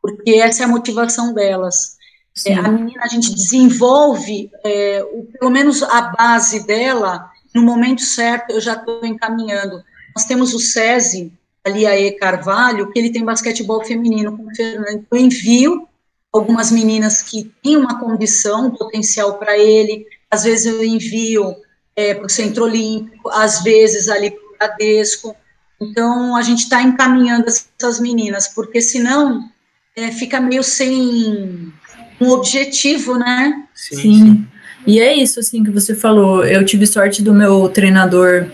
Porque 0.00 0.30
essa 0.30 0.62
é 0.62 0.64
a 0.64 0.68
motivação 0.68 1.34
delas. 1.34 1.99
É, 2.46 2.54
a 2.54 2.68
menina, 2.68 3.02
a 3.02 3.08
gente 3.08 3.34
desenvolve, 3.34 4.50
é, 4.64 5.04
o, 5.12 5.24
pelo 5.38 5.50
menos 5.50 5.82
a 5.82 6.02
base 6.02 6.66
dela, 6.66 7.30
no 7.54 7.62
momento 7.62 8.02
certo 8.02 8.50
eu 8.50 8.60
já 8.60 8.74
estou 8.74 9.04
encaminhando 9.04 9.82
nós 10.14 10.24
temos 10.24 10.54
o 10.54 10.58
SESI, 10.58 11.32
ali 11.64 11.86
a 11.86 11.98
E 11.98 12.12
Carvalho, 12.12 12.90
que 12.90 12.98
ele 12.98 13.12
tem 13.12 13.24
basquetebol 13.24 13.84
feminino 13.84 14.36
com 14.36 14.44
o 14.44 14.54
Fernando. 14.54 15.06
Eu 15.10 15.18
envio 15.18 15.88
algumas 16.32 16.70
meninas 16.70 17.22
que 17.22 17.50
têm 17.62 17.76
uma 17.76 17.98
condição, 17.98 18.66
um 18.66 18.70
potencial 18.70 19.38
para 19.38 19.58
ele, 19.58 20.06
às 20.30 20.44
vezes 20.44 20.66
eu 20.66 20.82
envio 20.84 21.54
é, 21.96 22.14
para 22.14 22.26
o 22.26 22.30
Centro 22.30 22.64
Olímpico, 22.64 23.28
às 23.30 23.62
vezes 23.62 24.08
ali 24.08 24.30
para 24.30 24.40
o 24.40 24.58
Bradesco. 24.58 25.34
Então, 25.80 26.36
a 26.36 26.42
gente 26.42 26.64
está 26.64 26.82
encaminhando 26.82 27.46
essas 27.48 27.98
meninas, 28.00 28.46
porque 28.48 28.80
senão 28.80 29.48
é, 29.96 30.10
fica 30.12 30.40
meio 30.40 30.62
sem 30.62 31.72
um 32.20 32.30
objetivo, 32.30 33.18
né? 33.18 33.64
Sim, 33.74 33.96
sim. 33.96 34.46
E 34.86 35.00
é 35.00 35.14
isso, 35.14 35.40
assim, 35.40 35.62
que 35.62 35.70
você 35.70 35.94
falou. 35.94 36.44
Eu 36.44 36.64
tive 36.64 36.86
sorte 36.86 37.22
do 37.22 37.32
meu 37.32 37.68
treinador 37.68 38.46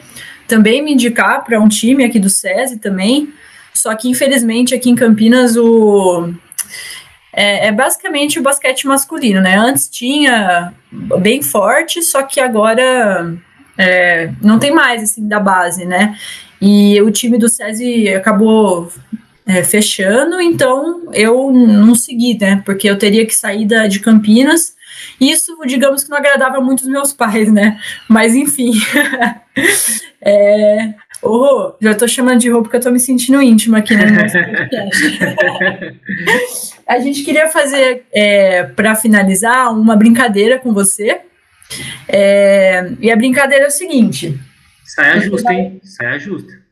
também 0.47 0.83
me 0.83 0.93
indicar 0.93 1.45
para 1.45 1.61
um 1.61 1.69
time 1.69 2.05
aqui 2.05 2.19
do 2.19 2.31
SESI 2.31 2.79
também. 2.79 3.33
Só 3.75 3.95
que, 3.95 4.09
infelizmente, 4.09 4.75
aqui 4.75 4.91
em 4.91 4.95
Campinas, 4.95 5.57
o. 5.57 6.33
É, 7.33 7.67
é, 7.67 7.73
basicamente 7.73 8.39
o 8.39 8.43
basquete 8.43 8.87
masculino, 8.87 9.41
né? 9.41 9.57
Antes 9.57 9.89
tinha 9.89 10.73
bem 11.21 11.43
forte, 11.43 12.03
só 12.03 12.23
que 12.23 12.41
agora 12.41 13.37
é, 13.77 14.31
não 14.43 14.59
tem 14.59 14.73
mais, 14.73 15.03
assim, 15.03 15.29
da 15.29 15.39
base, 15.39 15.85
né? 15.85 16.17
E 16.61 17.01
o 17.03 17.11
time 17.11 17.37
do 17.37 17.49
SESI 17.49 18.09
acabou 18.09 18.91
é, 19.47 19.63
fechando, 19.63 20.41
então 20.41 21.09
eu 21.13 21.53
não 21.53 21.95
segui, 21.95 22.37
né? 22.39 22.63
Porque 22.67 22.91
eu 22.91 22.99
teria 22.99 23.25
que 23.25 23.35
sair 23.35 23.65
da, 23.65 23.87
de 23.87 24.01
Campinas. 24.01 24.75
Isso, 25.21 25.57
digamos 25.67 26.03
que 26.03 26.11
não 26.11 26.19
agradava 26.19 26.61
muito 26.61 26.81
os 26.81 26.89
meus 26.89 27.13
pais, 27.13 27.53
né? 27.53 27.81
Mas 28.09 28.35
enfim. 28.35 28.73
É... 30.29 30.93
Rô, 31.23 31.77
já 31.81 31.95
tô 31.95 32.09
chamando 32.09 32.41
de 32.41 32.51
Rô 32.51 32.61
porque 32.61 32.77
eu 32.77 32.81
tô 32.81 32.91
me 32.91 32.99
sentindo 32.99 33.41
íntima 33.41 33.79
aqui 33.79 33.97
no 33.97 34.05
nosso 34.11 34.35
podcast. 34.35 35.19
a 36.87 36.99
gente 36.99 37.23
queria 37.23 37.49
fazer, 37.49 38.05
é, 38.13 38.65
para 38.65 38.97
finalizar, 38.97 39.73
uma 39.73 39.95
brincadeira 39.95 40.59
com 40.59 40.75
você. 40.75 41.21
É, 42.09 42.91
e 43.01 43.11
a 43.11 43.17
brincadeira 43.17 43.65
é 43.65 43.69
o 43.69 43.71
seguinte: 43.71 44.39
saia 44.85 45.21
justa, 45.21 45.53
hein? 45.55 45.81
Saia 45.85 46.19
justa. 46.19 46.66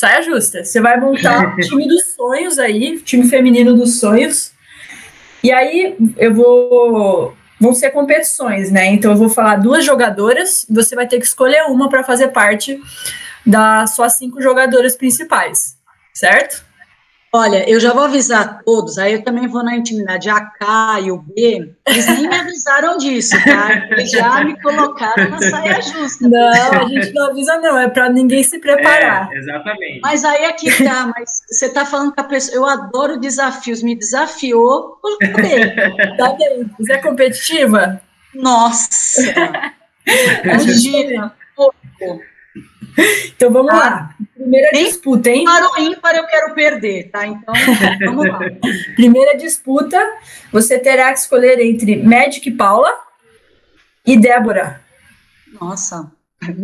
Saia 0.00 0.22
justa. 0.22 0.64
Você 0.64 0.80
vai 0.80 0.98
montar 0.98 1.52
o 1.52 1.56
time 1.60 1.86
dos 1.86 2.14
sonhos 2.14 2.58
aí, 2.58 2.98
time 3.00 3.28
feminino 3.28 3.74
dos 3.74 4.00
sonhos. 4.00 4.50
E 5.44 5.52
aí 5.52 5.94
eu 6.16 6.32
vou. 6.32 7.36
Vão 7.60 7.74
ser 7.74 7.90
competições, 7.90 8.70
né? 8.70 8.86
Então 8.86 9.10
eu 9.10 9.16
vou 9.18 9.28
falar 9.28 9.56
duas 9.56 9.84
jogadoras, 9.84 10.64
você 10.70 10.94
vai 10.94 11.06
ter 11.06 11.18
que 11.18 11.26
escolher 11.26 11.64
uma 11.64 11.90
para 11.90 12.02
fazer 12.02 12.28
parte 12.28 12.80
das 13.44 13.94
suas 13.94 14.14
cinco 14.14 14.40
jogadoras 14.40 14.96
principais, 14.96 15.76
certo? 16.14 16.64
Olha, 17.32 17.68
eu 17.70 17.78
já 17.78 17.92
vou 17.92 18.02
avisar 18.02 18.60
todos, 18.64 18.98
aí 18.98 19.12
eu 19.12 19.22
também 19.22 19.46
vou 19.46 19.62
na 19.62 19.76
intimidade 19.76 20.28
A, 20.28 20.40
K 20.40 21.00
e 21.00 21.12
o 21.12 21.18
B, 21.18 21.72
eles 21.86 22.06
nem 22.06 22.28
me 22.28 22.34
avisaram 22.34 22.98
disso, 22.98 23.36
tá? 23.44 23.86
Eles 23.88 24.10
já 24.10 24.42
me 24.42 24.60
colocaram 24.60 25.30
na 25.30 25.38
saia 25.40 25.80
justa. 25.80 26.28
Não, 26.28 26.48
a 26.48 26.88
gente 26.88 27.14
não 27.14 27.30
avisa 27.30 27.56
não, 27.58 27.78
é 27.78 27.88
para 27.88 28.08
ninguém 28.08 28.42
se 28.42 28.58
preparar. 28.58 29.30
É, 29.32 29.38
exatamente. 29.38 30.00
Mas 30.02 30.24
aí 30.24 30.44
aqui 30.46 30.68
é 30.68 30.84
tá, 30.84 31.12
mas 31.16 31.42
você 31.48 31.68
tá 31.72 31.86
falando 31.86 32.12
com 32.12 32.20
a 32.20 32.24
pessoa, 32.24 32.56
eu 32.56 32.66
adoro 32.66 33.20
desafios, 33.20 33.80
me 33.80 33.94
desafiou, 33.94 34.98
bem. 35.36 36.16
Tá 36.16 36.32
bem, 36.32 36.68
você 36.80 36.94
é 36.94 36.98
competitiva? 36.98 38.00
Nossa! 38.34 39.22
Imagina, 40.42 41.32
pouco. 41.54 41.76
Então 43.36 43.52
vamos 43.52 43.72
ah, 43.72 43.76
lá. 43.76 44.14
Primeira 44.40 44.70
disputa, 44.72 45.28
hein? 45.28 45.44
Para 45.44 45.70
o 45.70 45.78
ímpar 45.78 46.14
eu 46.16 46.26
quero 46.26 46.54
perder, 46.54 47.10
tá? 47.10 47.26
Então, 47.26 47.52
vamos 48.06 48.26
lá. 48.26 48.38
Primeira 48.96 49.36
disputa, 49.36 49.98
você 50.50 50.78
terá 50.78 51.12
que 51.12 51.18
escolher 51.18 51.60
entre 51.60 52.02
Magic 52.02 52.50
Paula 52.52 52.90
e 54.06 54.16
Débora. 54.16 54.80
Nossa, 55.60 56.10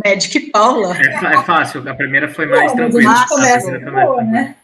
Magic 0.02 0.40
Paula. 0.50 0.96
É, 0.96 1.34
é 1.34 1.42
fácil, 1.42 1.86
a 1.86 1.94
primeira 1.94 2.30
foi 2.30 2.46
mais 2.46 2.72
Pô, 2.72 2.78
tranquila. 2.78 3.12
A 3.12 3.14
gente 3.14 3.28
começa 3.28 3.78
boa, 3.78 4.22
né? 4.22 4.56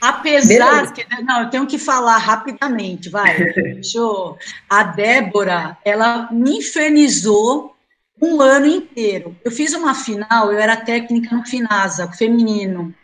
Apesar 0.00 0.74
Beleza. 0.74 0.92
que. 0.92 1.22
Não, 1.22 1.42
eu 1.42 1.50
tenho 1.50 1.66
que 1.66 1.78
falar 1.78 2.18
rapidamente, 2.18 3.08
vai. 3.08 3.36
Deixa 3.54 3.98
eu, 3.98 4.38
a 4.70 4.84
Débora, 4.84 5.76
ela 5.84 6.28
me 6.30 6.58
infernizou 6.58 7.71
um 8.22 8.40
ano 8.40 8.66
inteiro. 8.66 9.36
Eu 9.44 9.50
fiz 9.50 9.74
uma 9.74 9.94
final, 9.94 10.52
eu 10.52 10.58
era 10.58 10.76
técnica 10.76 11.34
no 11.34 11.44
Finasa, 11.44 12.10
feminino. 12.12 12.94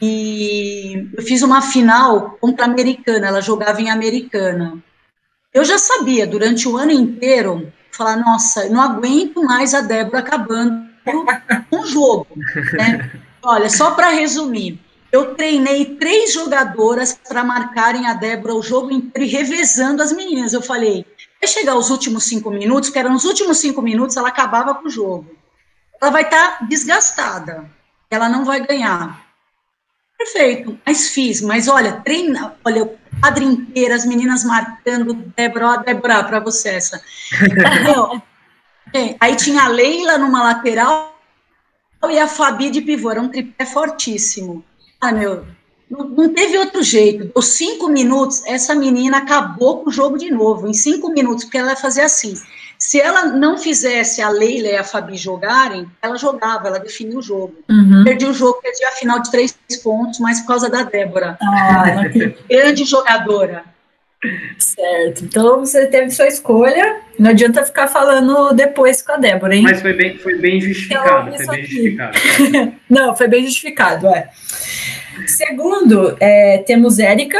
E 0.00 1.08
eu 1.14 1.22
fiz 1.22 1.42
uma 1.42 1.60
final 1.60 2.38
contra 2.40 2.64
a 2.64 2.68
americana, 2.68 3.26
ela 3.26 3.42
jogava 3.42 3.82
em 3.82 3.90
americana. 3.90 4.82
Eu 5.52 5.62
já 5.62 5.76
sabia 5.78 6.26
durante 6.26 6.66
o 6.66 6.76
ano 6.76 6.90
inteiro, 6.90 7.70
falar, 7.90 8.16
nossa, 8.16 8.68
não 8.70 8.80
aguento 8.80 9.42
mais 9.42 9.74
a 9.74 9.82
Débora 9.82 10.20
acabando 10.20 10.86
o 11.70 11.86
jogo. 11.86 12.26
Né? 12.72 13.10
Olha, 13.42 13.68
só 13.70 13.92
para 13.92 14.10
resumir, 14.10 14.80
eu 15.12 15.34
treinei 15.34 15.96
três 15.96 16.32
jogadoras 16.32 17.18
para 17.28 17.44
marcarem 17.44 18.06
a 18.06 18.14
Débora 18.14 18.54
o 18.54 18.62
jogo 18.62 18.90
inteiro 18.90 19.26
e 19.26 19.30
revezando 19.30 20.02
as 20.02 20.12
meninas. 20.12 20.52
Eu 20.52 20.62
falei, 20.62 21.06
Vai 21.40 21.48
chegar 21.48 21.76
os 21.76 21.90
últimos 21.90 22.24
cinco 22.24 22.50
minutos, 22.50 22.90
que 22.90 22.98
eram 22.98 23.14
os 23.14 23.24
últimos 23.24 23.58
cinco 23.58 23.82
minutos, 23.82 24.16
ela 24.16 24.28
acabava 24.28 24.74
com 24.74 24.86
o 24.86 24.90
jogo. 24.90 25.36
Ela 26.00 26.10
vai 26.10 26.22
estar 26.22 26.58
tá 26.58 26.64
desgastada, 26.64 27.70
ela 28.10 28.28
não 28.28 28.44
vai 28.44 28.66
ganhar. 28.66 29.24
Perfeito, 30.18 30.78
mas 30.84 31.10
fiz, 31.10 31.42
mas 31.42 31.68
olha, 31.68 32.00
treina, 32.00 32.56
olha, 32.64 32.84
o 32.84 32.98
quadro 33.20 33.44
inteiro, 33.44 33.94
as 33.94 34.06
meninas 34.06 34.44
marcando, 34.44 35.14
Débora, 35.36 35.78
Débora, 35.78 36.24
para 36.24 36.40
você 36.40 36.70
essa. 36.70 37.02
é, 38.94 39.16
aí 39.20 39.36
tinha 39.36 39.64
a 39.64 39.68
Leila 39.68 40.16
numa 40.16 40.42
lateral 40.42 41.16
e 42.08 42.18
a 42.18 42.26
Fabi 42.26 42.70
de 42.70 42.80
pivô, 42.80 43.10
era 43.10 43.20
um 43.20 43.28
tripé 43.28 43.66
fortíssimo. 43.66 44.64
Ah, 45.00 45.12
meu, 45.12 45.46
não, 45.88 46.32
teve 46.32 46.58
outro 46.58 46.82
jeito. 46.82 47.30
Os 47.34 47.46
cinco 47.48 47.88
minutos, 47.88 48.44
essa 48.46 48.74
menina 48.74 49.18
acabou 49.18 49.78
com 49.78 49.90
o 49.90 49.92
jogo 49.92 50.18
de 50.18 50.30
novo, 50.30 50.66
em 50.66 50.74
cinco 50.74 51.10
minutos, 51.10 51.44
porque 51.44 51.58
ela 51.58 51.70
ia 51.70 51.76
fazer 51.76 52.02
assim. 52.02 52.34
Se 52.78 53.00
ela 53.00 53.26
não 53.26 53.56
fizesse 53.56 54.20
a 54.20 54.28
Leila 54.28 54.68
e 54.68 54.76
a 54.76 54.84
Fabi 54.84 55.16
jogarem, 55.16 55.86
ela 56.02 56.16
jogava, 56.16 56.68
ela 56.68 56.78
definiu 56.78 57.18
o 57.18 57.22
jogo. 57.22 57.54
Uhum. 57.70 58.04
Perdi 58.04 58.26
o 58.26 58.34
jogo, 58.34 58.60
perdi 58.60 58.84
a 58.84 58.90
final 58.90 59.20
de 59.20 59.30
três 59.30 59.56
pontos, 59.82 60.18
mas 60.18 60.40
por 60.40 60.48
causa 60.48 60.68
da 60.68 60.82
Débora. 60.82 61.38
Ah, 61.40 62.02
grande 62.50 62.84
jogadora. 62.84 63.64
Certo. 64.58 65.24
Então 65.24 65.60
você 65.60 65.86
teve 65.86 66.10
sua 66.10 66.26
escolha. 66.26 67.00
Não 67.18 67.30
adianta 67.30 67.64
ficar 67.64 67.86
falando 67.88 68.52
depois 68.52 69.00
com 69.00 69.12
a 69.12 69.16
Débora, 69.16 69.54
hein? 69.54 69.62
Mas 69.62 69.80
foi 69.80 69.94
bem, 69.94 70.18
foi 70.18 70.36
bem 70.36 70.60
justificado. 70.60 71.30
Então, 71.30 71.46
foi 71.46 71.56
bem 71.56 71.64
justificado. 71.64 72.18
não, 72.90 73.16
foi 73.16 73.28
bem 73.28 73.44
justificado, 73.44 74.06
é. 74.08 74.28
Segundo, 75.26 76.16
é, 76.20 76.58
temos 76.58 76.98
Érica 76.98 77.38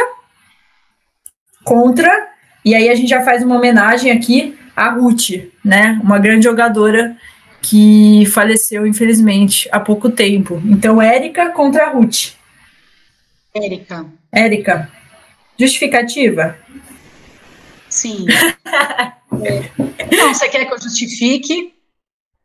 contra, 1.64 2.28
e 2.64 2.74
aí 2.74 2.88
a 2.88 2.94
gente 2.94 3.08
já 3.08 3.24
faz 3.24 3.42
uma 3.42 3.56
homenagem 3.56 4.12
aqui 4.12 4.56
a 4.74 4.90
Ruth, 4.90 5.30
né? 5.64 5.98
Uma 6.02 6.18
grande 6.18 6.44
jogadora 6.44 7.16
que 7.62 8.24
faleceu, 8.26 8.86
infelizmente, 8.86 9.68
há 9.72 9.80
pouco 9.80 10.10
tempo. 10.10 10.62
Então, 10.64 11.02
Érica 11.02 11.50
contra 11.50 11.90
Ruth. 11.90 12.34
Érica. 13.54 14.06
Érica. 14.30 14.90
Justificativa? 15.58 16.56
Sim. 17.88 18.26
é. 19.42 20.16
Não, 20.16 20.34
você 20.34 20.48
quer 20.48 20.66
que 20.66 20.74
eu 20.74 20.80
justifique? 20.80 21.74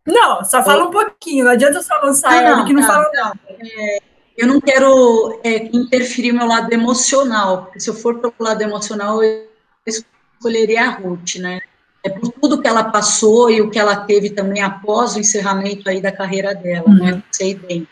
Não, 0.06 0.44
só 0.44 0.64
fala 0.64 0.86
um 0.86 0.92
pouquinho, 0.92 1.46
não 1.46 1.52
adianta 1.52 1.82
só 1.84 1.96
lançar 2.02 2.32
ah, 2.32 2.58
não, 2.58 2.66
que 2.66 2.74
não, 2.74 2.82
não 2.82 2.88
fala 2.88 3.12
nada. 3.14 3.40
É, 3.60 4.02
eu 4.38 4.48
não 4.48 4.60
quero 4.62 5.40
é, 5.44 5.70
interferir 5.76 6.32
meu 6.32 6.48
lado 6.48 6.72
emocional, 6.74 7.64
porque 7.64 7.80
se 7.80 7.90
eu 7.90 7.94
for 7.94 8.20
pelo 8.20 8.34
lado 8.40 8.62
emocional, 8.62 9.24
eu 9.24 9.46
escolheria 9.86 10.86
a 10.86 10.90
Ruth, 10.90 11.36
né? 11.36 11.62
É 12.04 12.10
por 12.10 12.32
tudo 12.32 12.62
que 12.62 12.68
ela 12.68 12.86
passou 12.86 13.50
e 13.52 13.62
o 13.62 13.70
que 13.70 13.78
ela 13.78 13.96
teve 13.96 14.32
também 14.32 14.64
após 14.64 15.16
o 15.16 15.20
encerramento 15.20 15.88
aí 15.88 16.02
da 16.02 16.12
carreira 16.12 16.56
dela, 16.56 16.88
né? 16.90 17.12
uhum. 17.12 17.18
né? 17.18 17.24
Sei 17.32 17.56
bem. 17.56 17.88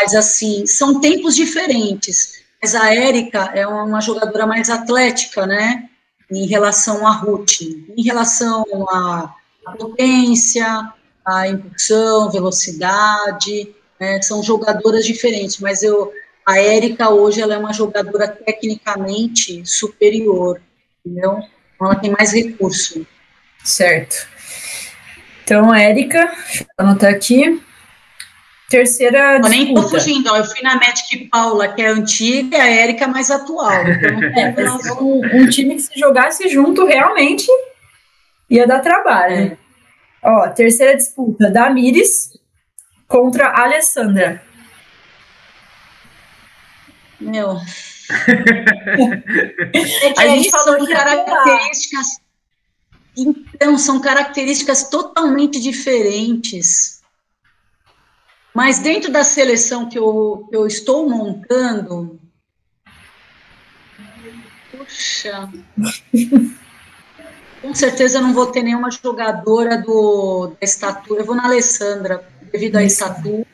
Mas, 0.00 0.14
assim, 0.14 0.66
são 0.66 1.00
tempos 1.00 1.36
diferentes. 1.36 2.44
Mas 2.60 2.74
a 2.74 2.92
Érica 2.92 3.52
é 3.54 3.66
uma 3.66 4.00
jogadora 4.00 4.46
mais 4.46 4.68
atlética, 4.68 5.46
né? 5.46 5.88
Em 6.30 6.46
relação 6.46 7.06
a 7.06 7.12
Ruth. 7.12 7.62
Em 7.62 8.02
relação 8.02 8.64
à 8.90 9.32
potência, 9.78 10.92
à 11.24 11.48
impulsão, 11.48 12.30
velocidade, 12.30 13.74
né, 13.98 14.20
são 14.22 14.42
jogadoras 14.42 15.04
diferentes, 15.04 15.58
mas 15.58 15.82
eu, 15.82 16.12
a 16.44 16.58
Érica 16.58 17.10
hoje 17.10 17.40
ela 17.40 17.54
é 17.54 17.58
uma 17.58 17.72
jogadora 17.72 18.28
tecnicamente 18.28 19.64
superior, 19.64 20.60
entendeu? 21.04 21.40
Então, 21.74 21.86
ela 21.88 21.96
tem 21.96 22.10
mais 22.10 22.32
recurso. 22.32 23.06
Certo. 23.64 24.28
Então, 25.44 25.74
Érica, 25.74 26.24
deixa 26.46 26.64
eu 26.64 26.84
anotar 26.84 27.10
aqui. 27.10 27.62
Terceira 28.68 29.36
eu 29.36 29.48
nem 29.48 29.72
tô 29.72 29.88
fugindo, 29.88 30.28
ó, 30.28 30.36
eu 30.36 30.44
fui 30.44 30.60
na 30.60 30.74
Magic 30.74 31.28
Paula, 31.30 31.68
que 31.68 31.80
é 31.80 31.86
antiga, 31.86 32.56
e 32.56 32.60
a 32.60 32.68
Érica 32.68 33.04
é 33.04 33.06
mais 33.06 33.30
atual. 33.30 33.70
Então 34.36 34.80
é, 34.84 34.92
um, 35.00 35.42
um, 35.42 35.48
time 35.48 35.76
que 35.76 35.82
se 35.82 35.98
jogasse 35.98 36.48
junto 36.48 36.84
realmente 36.84 37.46
ia 38.50 38.66
dar 38.66 38.80
trabalho. 38.80 39.34
É. 39.34 39.56
Ó, 40.22 40.48
terceira 40.48 40.96
disputa, 40.96 41.48
Damires 41.48 42.36
contra 43.06 43.48
a 43.48 43.64
Alessandra. 43.64 44.42
Meu. 47.20 47.56
é 50.02 50.12
que 50.12 50.20
a 50.20 50.28
gente 50.28 50.50
falou 50.50 50.84
de 50.84 50.92
características. 50.92 52.06
Então, 53.16 53.78
são 53.78 54.00
características 54.00 54.88
totalmente 54.88 55.60
diferentes. 55.60 57.00
Mas 58.54 58.78
dentro 58.78 59.10
da 59.10 59.24
seleção 59.24 59.88
que 59.88 59.98
eu, 59.98 60.46
que 60.48 60.56
eu 60.56 60.66
estou 60.66 61.08
montando. 61.08 62.20
Puxa. 64.70 65.50
Com 67.60 67.74
certeza 67.74 68.18
eu 68.18 68.22
não 68.22 68.32
vou 68.32 68.46
ter 68.46 68.62
nenhuma 68.62 68.90
jogadora 68.90 69.78
do, 69.78 70.48
da 70.48 70.64
estatura. 70.64 71.20
Eu 71.20 71.26
vou 71.26 71.34
na 71.34 71.44
Alessandra 71.44 72.26
devido 72.56 72.76
à 72.76 72.82
estatura. 72.82 73.46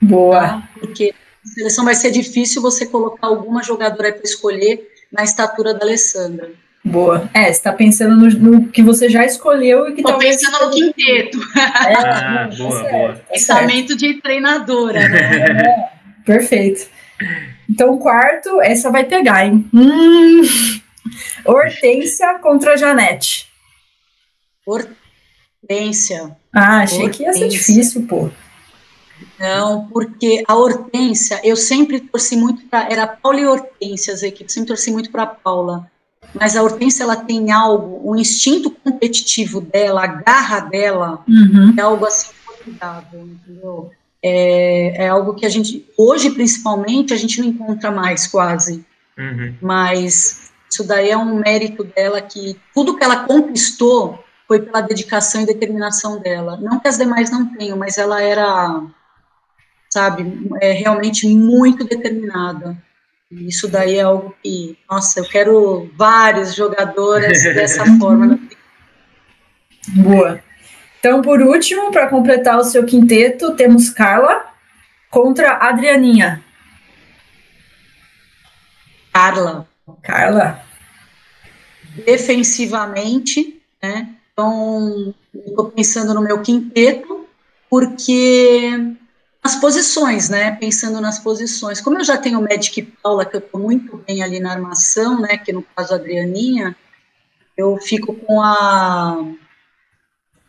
Boa. 0.00 0.40
Tá? 0.40 0.68
Porque 0.78 1.12
a 1.44 1.48
seleção 1.48 1.84
vai 1.84 1.94
ser 1.94 2.10
difícil 2.10 2.62
você 2.62 2.86
colocar 2.86 3.26
alguma 3.26 3.62
jogadora 3.62 4.12
para 4.12 4.22
escolher 4.22 4.88
na 5.12 5.24
estatura 5.24 5.74
da 5.74 5.84
Alessandra. 5.84 6.50
Boa. 6.84 7.30
É, 7.32 7.44
você 7.44 7.50
está 7.50 7.72
pensando 7.72 8.16
no, 8.16 8.28
no, 8.30 8.68
que 8.68 8.82
você 8.82 9.08
já 9.08 9.24
escolheu 9.24 9.88
e 9.88 9.92
que 9.92 10.00
Estou 10.00 10.18
pensando 10.18 10.66
no 10.66 10.70
quinteto. 10.70 11.38
É, 11.54 11.94
ah, 11.94 12.50
boa, 12.56 12.82
boa. 12.82 13.14
Pensamento 13.30 13.96
de 13.96 14.14
treinadora, 14.20 15.08
né? 15.08 15.18
É, 15.18 16.22
perfeito. 16.24 16.88
Então, 17.68 17.96
quarto, 17.98 18.60
essa 18.60 18.90
vai 18.90 19.04
pegar, 19.04 19.46
hein? 19.46 19.68
Hum. 19.72 20.42
Hortência 21.44 22.38
contra 22.40 22.76
Janete. 22.76 23.46
Hortência. 24.66 25.01
Ah, 26.52 26.82
achei 26.82 27.04
Hortência. 27.04 27.10
que 27.10 27.22
ia 27.22 27.32
ser 27.32 27.48
difícil, 27.48 28.06
pô. 28.06 28.30
Não, 29.38 29.88
porque 29.88 30.42
a 30.46 30.54
Hortência, 30.54 31.40
eu 31.42 31.56
sempre 31.56 32.00
torci 32.00 32.36
muito 32.36 32.64
para. 32.66 32.90
Era 32.90 33.06
Paula 33.06 33.40
e 33.40 33.46
Hortência 33.46 34.14
as 34.14 34.22
equipes, 34.22 34.54
sempre 34.54 34.68
torci 34.68 34.90
muito 34.90 35.10
para 35.10 35.26
Paula. 35.26 35.90
Mas 36.34 36.56
a 36.56 36.62
Hortência, 36.62 37.02
ela 37.02 37.16
tem 37.16 37.50
algo, 37.50 38.00
o 38.08 38.16
instinto 38.16 38.70
competitivo 38.70 39.60
dela, 39.60 40.04
a 40.04 40.06
garra 40.06 40.60
dela, 40.60 41.24
uhum. 41.28 41.74
é 41.76 41.80
algo 41.82 42.06
assim 42.06 42.30
formidável, 42.44 43.20
entendeu? 43.20 43.90
É, 44.22 45.04
é, 45.04 45.08
algo 45.08 45.34
que 45.34 45.44
a 45.44 45.48
gente, 45.48 45.84
hoje 45.98 46.30
principalmente, 46.30 47.12
a 47.12 47.16
gente 47.16 47.40
não 47.40 47.48
encontra 47.48 47.90
mais 47.90 48.26
quase. 48.26 48.84
Uhum. 49.18 49.54
Mas 49.60 50.52
isso 50.70 50.84
daí 50.84 51.10
é 51.10 51.16
um 51.16 51.40
mérito 51.40 51.84
dela 51.84 52.20
que 52.22 52.56
tudo 52.72 52.96
que 52.96 53.04
ela 53.04 53.24
conquistou 53.24 54.24
foi 54.52 54.60
pela 54.60 54.82
dedicação 54.82 55.40
e 55.40 55.46
determinação 55.46 56.20
dela. 56.20 56.58
Não 56.60 56.78
que 56.78 56.86
as 56.86 56.98
demais 56.98 57.30
não 57.30 57.46
tenham, 57.56 57.78
mas 57.78 57.96
ela 57.96 58.20
era, 58.20 58.82
sabe, 59.88 60.46
é 60.60 60.72
realmente 60.72 61.26
muito 61.26 61.84
determinada. 61.84 62.76
E 63.30 63.48
isso 63.48 63.66
daí 63.66 63.96
é 63.96 64.02
algo 64.02 64.36
que, 64.42 64.76
nossa, 64.90 65.20
eu 65.20 65.24
quero 65.24 65.90
vários 65.96 66.54
jogadores 66.54 67.42
dessa 67.54 67.86
forma. 67.98 68.38
Boa. 69.88 70.38
Então, 70.98 71.22
por 71.22 71.40
último, 71.40 71.90
para 71.90 72.08
completar 72.08 72.58
o 72.58 72.64
seu 72.64 72.84
quinteto, 72.84 73.56
temos 73.56 73.88
Carla 73.88 74.52
contra 75.08 75.54
Adrianinha. 75.54 76.44
Carla. 79.14 79.66
Carla. 80.02 80.62
Defensivamente, 82.04 83.62
né? 83.82 84.14
Então, 84.32 85.14
estou 85.34 85.70
pensando 85.70 86.14
no 86.14 86.22
meu 86.22 86.40
quinteto, 86.40 87.26
porque 87.68 88.96
as 89.42 89.56
posições, 89.56 90.28
né? 90.28 90.52
Pensando 90.52 91.00
nas 91.00 91.18
posições. 91.18 91.80
Como 91.80 91.98
eu 91.98 92.04
já 92.04 92.16
tenho 92.16 92.38
o 92.38 92.42
Magic 92.42 92.82
Paula, 93.02 93.24
que 93.24 93.36
eu 93.36 93.40
estou 93.40 93.60
muito 93.60 93.96
bem 94.06 94.22
ali 94.22 94.40
na 94.40 94.52
armação, 94.52 95.20
né? 95.20 95.36
Que 95.36 95.52
no 95.52 95.62
caso 95.74 95.92
a 95.92 95.96
Adrianinha, 95.96 96.76
eu 97.56 97.76
fico 97.78 98.14
com 98.14 98.40
a 98.40 99.22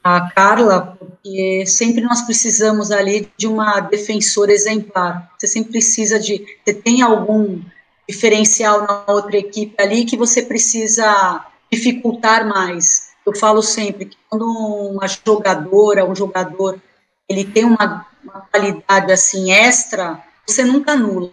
a 0.03 0.29
Carla, 0.31 0.97
porque 0.99 1.65
sempre 1.65 2.01
nós 2.01 2.23
precisamos 2.23 2.91
ali 2.91 3.31
de 3.37 3.47
uma 3.47 3.79
defensora 3.79 4.51
exemplar. 4.51 5.31
Você 5.39 5.47
sempre 5.47 5.71
precisa 5.71 6.19
de. 6.19 6.45
Você 6.63 6.73
tem 6.73 7.01
algum 7.01 7.61
diferencial 8.07 8.85
na 8.85 9.05
outra 9.07 9.37
equipe 9.37 9.73
ali 9.81 10.03
que 10.03 10.17
você 10.17 10.41
precisa 10.41 11.45
dificultar 11.71 12.45
mais. 12.45 13.12
Eu 13.25 13.35
falo 13.35 13.61
sempre 13.61 14.05
que 14.05 14.17
quando 14.29 14.45
uma 14.45 15.07
jogadora, 15.07 16.05
um 16.05 16.15
jogador, 16.15 16.81
ele 17.27 17.45
tem 17.45 17.63
uma, 17.63 18.05
uma 18.23 18.41
qualidade 18.41 19.11
assim 19.11 19.51
extra, 19.51 20.21
você 20.45 20.63
nunca 20.63 20.91
anula, 20.93 21.31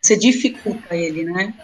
você 0.00 0.16
dificulta 0.16 0.94
ele, 0.94 1.24
né? 1.24 1.54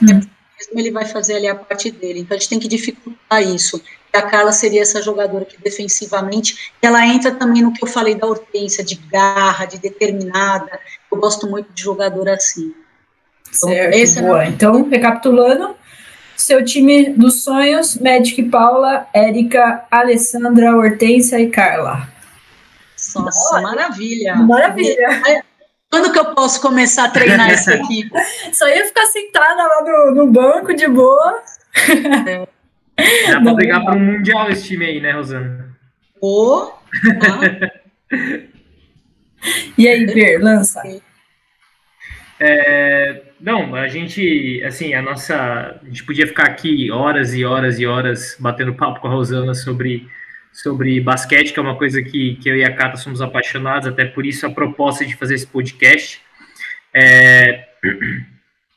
Mesmo 0.00 0.78
ele 0.78 0.90
vai 0.90 1.04
fazer 1.04 1.34
ali 1.34 1.48
a 1.48 1.54
parte 1.54 1.90
dele. 1.90 2.20
Então 2.20 2.36
a 2.36 2.38
gente 2.40 2.48
tem 2.48 2.58
que 2.58 2.68
dificultar 2.68 3.42
isso 3.42 3.82
a 4.12 4.22
Carla 4.22 4.52
seria 4.52 4.82
essa 4.82 5.00
jogadora 5.00 5.44
que 5.44 5.60
defensivamente, 5.60 6.72
ela 6.82 7.06
entra 7.06 7.32
também 7.32 7.62
no 7.62 7.72
que 7.72 7.82
eu 7.82 7.88
falei 7.88 8.14
da 8.14 8.26
Hortência, 8.26 8.84
de 8.84 8.96
garra, 8.96 9.64
de 9.64 9.78
determinada. 9.78 10.78
Eu 11.10 11.18
gosto 11.18 11.48
muito 11.48 11.72
de 11.72 11.82
jogadora 11.82 12.34
assim. 12.34 12.74
Então, 13.48 13.70
certo, 13.70 14.18
é 14.18 14.22
boa. 14.22 14.44
É 14.44 14.48
então, 14.48 14.88
recapitulando, 14.88 15.74
seu 16.36 16.64
time 16.64 17.10
dos 17.10 17.44
sonhos, 17.44 17.96
Magic 17.98 18.42
Paula, 18.44 19.06
Érica, 19.14 19.84
Alessandra, 19.90 20.76
Hortência 20.76 21.40
e 21.40 21.50
Carla. 21.50 22.08
Nossa, 23.14 23.60
maravilha. 23.60 24.36
Maravilha. 24.36 25.42
Quando 25.90 26.12
que 26.12 26.18
eu 26.18 26.34
posso 26.34 26.60
começar 26.60 27.04
a 27.04 27.10
treinar 27.10 27.50
essa 27.50 27.74
equipe? 27.76 28.10
Só 28.52 28.66
ia 28.68 28.86
ficar 28.86 29.04
sentada 29.06 29.62
lá 29.62 29.82
no, 29.84 30.14
no 30.14 30.32
banco 30.32 30.74
de 30.74 30.88
boa. 30.88 31.42
É. 32.26 32.48
Dá 33.30 33.40
pra 33.40 33.54
brigar 33.54 33.84
para 33.84 33.96
um 33.96 34.00
Mundial 34.00 34.50
esse 34.50 34.68
time 34.68 34.86
aí, 34.86 35.00
né, 35.00 35.12
Rosana? 35.12 35.76
Ô! 36.20 36.62
Oh, 36.62 36.72
e 39.76 39.88
aí, 39.88 40.06
Ber, 40.06 40.38
lança. 40.42 40.82
É, 42.44 43.22
não, 43.42 43.74
a 43.74 43.88
gente, 43.88 44.62
assim, 44.64 44.94
a 44.94 45.02
nossa, 45.02 45.80
a 45.82 45.84
gente 45.86 46.04
podia 46.04 46.26
ficar 46.26 46.44
aqui 46.44 46.92
horas 46.92 47.34
e 47.34 47.44
horas 47.44 47.80
e 47.80 47.84
horas 47.84 48.36
batendo 48.38 48.74
papo 48.74 49.00
com 49.00 49.08
a 49.08 49.10
Rosana 49.10 49.52
sobre, 49.52 50.08
sobre 50.52 51.00
basquete, 51.00 51.52
que 51.52 51.58
é 51.58 51.62
uma 51.62 51.76
coisa 51.76 52.00
que, 52.00 52.36
que 52.36 52.48
eu 52.48 52.56
e 52.56 52.64
a 52.64 52.72
Cata 52.72 52.96
somos 52.96 53.20
apaixonados, 53.20 53.88
até 53.88 54.04
por 54.04 54.24
isso 54.24 54.46
a 54.46 54.50
proposta 54.50 55.04
de 55.04 55.16
fazer 55.16 55.34
esse 55.34 55.46
podcast. 55.46 56.22
É, 56.94 57.66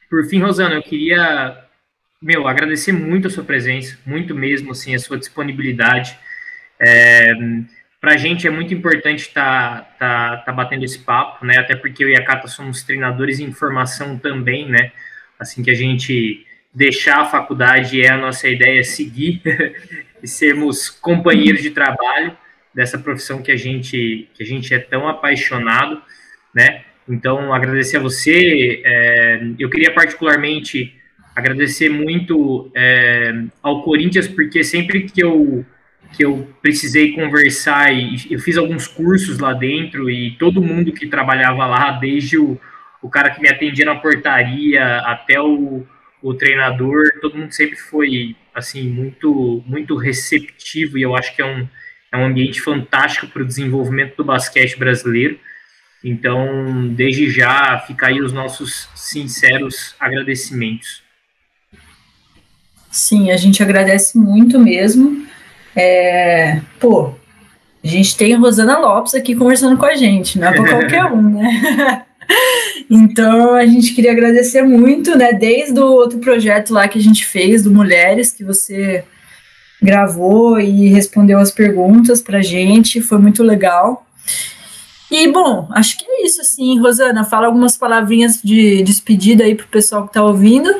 por 0.09 0.25
fim, 0.25 0.41
Rosana, 0.41 0.73
eu 0.73 0.83
queria 0.83 1.63
meu, 2.25 2.47
agradecer 2.47 2.91
muito 2.91 3.27
a 3.27 3.29
sua 3.29 3.43
presença, 3.43 3.99
muito 4.03 4.33
mesmo, 4.33 4.71
assim, 4.71 4.95
a 4.95 4.99
sua 4.99 5.19
disponibilidade. 5.19 6.17
É, 6.79 7.33
para 8.05 8.13
a 8.13 8.17
gente 8.17 8.45
é 8.45 8.51
muito 8.51 8.71
importante 8.71 9.21
estar 9.21 9.81
tá, 9.97 10.37
tá, 10.37 10.37
tá 10.37 10.51
batendo 10.51 10.85
esse 10.85 10.99
papo, 10.99 11.43
né? 11.43 11.57
Até 11.57 11.75
porque 11.75 12.03
eu 12.03 12.09
e 12.09 12.15
a 12.15 12.23
Cata 12.23 12.47
somos 12.47 12.83
treinadores 12.83 13.39
em 13.39 13.51
formação 13.51 14.15
também, 14.15 14.69
né? 14.69 14.91
Assim 15.39 15.63
que 15.63 15.71
a 15.71 15.73
gente 15.73 16.45
deixar 16.71 17.21
a 17.21 17.25
faculdade 17.25 17.99
é 17.99 18.09
a 18.09 18.17
nossa 18.17 18.47
ideia 18.47 18.83
seguir 18.83 19.41
e 20.21 20.27
sermos 20.27 20.87
companheiros 20.87 21.63
de 21.63 21.71
trabalho 21.71 22.37
dessa 22.75 22.99
profissão 22.99 23.41
que 23.41 23.51
a 23.51 23.57
gente 23.57 24.29
que 24.35 24.43
a 24.43 24.45
gente 24.45 24.71
é 24.71 24.77
tão 24.77 25.09
apaixonado, 25.09 25.99
né? 26.53 26.83
Então 27.09 27.51
agradecer 27.51 27.97
a 27.97 28.01
você. 28.01 28.83
É, 28.85 29.41
eu 29.57 29.67
queria 29.67 29.91
particularmente 29.91 30.93
agradecer 31.35 31.89
muito 31.89 32.71
é, 32.75 33.33
ao 33.63 33.81
Corinthians, 33.81 34.27
porque 34.27 34.63
sempre 34.63 35.09
que 35.09 35.23
eu, 35.23 35.65
que 36.15 36.23
eu 36.23 36.47
precisei 36.61 37.11
conversar, 37.11 37.93
e 37.93 38.15
eu 38.31 38.39
fiz 38.39 38.57
alguns 38.57 38.87
cursos 38.87 39.39
lá 39.39 39.53
dentro, 39.53 40.09
e 40.09 40.31
todo 40.37 40.61
mundo 40.61 40.93
que 40.93 41.07
trabalhava 41.07 41.65
lá, 41.65 41.91
desde 41.91 42.37
o, 42.37 42.59
o 43.01 43.09
cara 43.09 43.29
que 43.31 43.41
me 43.41 43.49
atendia 43.49 43.85
na 43.85 43.95
portaria 43.95 44.99
até 44.99 45.41
o, 45.41 45.85
o 46.21 46.33
treinador, 46.33 47.03
todo 47.21 47.37
mundo 47.37 47.51
sempre 47.51 47.75
foi 47.75 48.35
assim 48.53 48.87
muito 48.87 49.63
muito 49.67 49.95
receptivo, 49.95 50.97
e 50.97 51.01
eu 51.01 51.15
acho 51.15 51.35
que 51.35 51.41
é 51.41 51.45
um, 51.45 51.67
é 52.11 52.17
um 52.17 52.25
ambiente 52.25 52.61
fantástico 52.61 53.27
para 53.27 53.41
o 53.41 53.45
desenvolvimento 53.45 54.15
do 54.15 54.23
basquete 54.23 54.77
brasileiro. 54.77 55.37
Então, 56.03 56.87
desde 56.93 57.29
já, 57.31 57.79
fica 57.79 58.07
aí 58.07 58.21
os 58.21 58.31
nossos 58.31 58.87
sinceros 58.95 59.95
agradecimentos. 59.99 61.03
Sim, 62.91 63.31
a 63.31 63.37
gente 63.37 63.61
agradece 63.61 64.17
muito 64.17 64.59
mesmo. 64.59 65.24
É, 65.75 66.61
pô, 66.79 67.13
a 67.83 67.87
gente 67.87 68.15
tem 68.15 68.33
a 68.33 68.37
Rosana 68.37 68.79
Lopes 68.79 69.13
aqui 69.13 69.35
conversando 69.35 69.77
com 69.77 69.85
a 69.85 69.95
gente, 69.95 70.39
não 70.39 70.47
é 70.47 70.53
para 70.53 70.69
qualquer 70.69 71.05
um, 71.05 71.21
né? 71.21 72.05
então 72.89 73.53
a 73.53 73.65
gente 73.65 73.93
queria 73.93 74.11
agradecer 74.11 74.63
muito, 74.63 75.17
né? 75.17 75.33
Desde 75.33 75.79
o 75.79 75.85
outro 75.85 76.19
projeto 76.19 76.73
lá 76.73 76.87
que 76.87 76.97
a 76.97 77.01
gente 77.01 77.25
fez, 77.25 77.63
do 77.63 77.71
Mulheres, 77.71 78.31
que 78.31 78.43
você 78.43 79.03
gravou 79.81 80.59
e 80.59 80.87
respondeu 80.87 81.37
as 81.37 81.51
perguntas 81.51 82.21
pra 82.21 82.41
gente, 82.41 83.01
foi 83.01 83.19
muito 83.19 83.43
legal. 83.43 84.05
E 85.11 85.31
bom, 85.31 85.67
acho 85.71 85.97
que 85.97 86.05
é 86.07 86.25
isso, 86.25 86.41
assim, 86.41 86.79
Rosana, 86.79 87.23
fala 87.23 87.45
algumas 87.45 87.77
palavrinhas 87.77 88.41
de 88.41 88.81
despedida 88.81 89.43
aí 89.43 89.53
pro 89.53 89.67
pessoal 89.67 90.07
que 90.07 90.13
tá 90.13 90.23
ouvindo. 90.23 90.73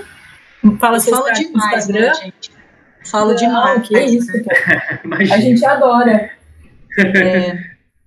Fala 0.79 0.99
Falo 0.99 1.31
demais, 1.31 1.87
né, 1.87 2.11
gente? 2.15 2.54
Falo 3.05 3.29
não, 3.29 3.35
demais. 3.35 3.87
Que 3.87 3.99
isso, 3.99 4.31
pô. 4.43 4.49
a 5.31 5.37
gente 5.37 5.63
adora. 5.65 6.31
É, 6.97 7.53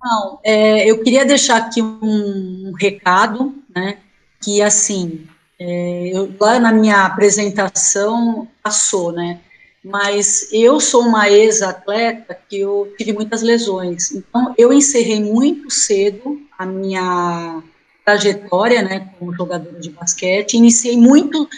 não, 0.02 0.38
é, 0.44 0.90
eu 0.90 1.02
queria 1.02 1.24
deixar 1.24 1.58
aqui 1.58 1.82
um, 1.82 2.68
um 2.68 2.72
recado, 2.78 3.54
né? 3.74 3.98
Que 4.40 4.62
assim, 4.62 5.26
é, 5.58 6.10
eu, 6.12 6.32
lá 6.40 6.58
na 6.58 6.72
minha 6.72 7.04
apresentação 7.04 8.48
passou, 8.62 9.12
né? 9.12 9.40
Mas 9.84 10.48
eu 10.52 10.80
sou 10.80 11.02
uma 11.02 11.28
ex-atleta 11.30 12.36
que 12.48 12.60
eu 12.60 12.92
tive 12.96 13.12
muitas 13.12 13.42
lesões. 13.42 14.12
Então, 14.12 14.54
eu 14.58 14.72
encerrei 14.72 15.22
muito 15.22 15.70
cedo 15.70 16.40
a 16.58 16.66
minha 16.66 17.62
trajetória, 18.04 18.82
né, 18.82 19.10
como 19.18 19.34
jogadora 19.34 19.78
de 19.78 19.90
basquete. 19.90 20.54
Iniciei 20.54 20.96
muito 20.96 21.48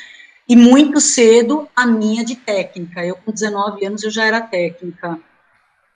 e 0.51 0.57
muito 0.57 1.01
cedo 1.01 1.69
a 1.77 1.87
minha 1.87 2.25
de 2.25 2.35
técnica. 2.35 3.07
Eu, 3.07 3.15
com 3.15 3.31
19 3.31 3.87
anos, 3.87 4.03
eu 4.03 4.11
já 4.11 4.25
era 4.25 4.41
técnica. 4.41 5.17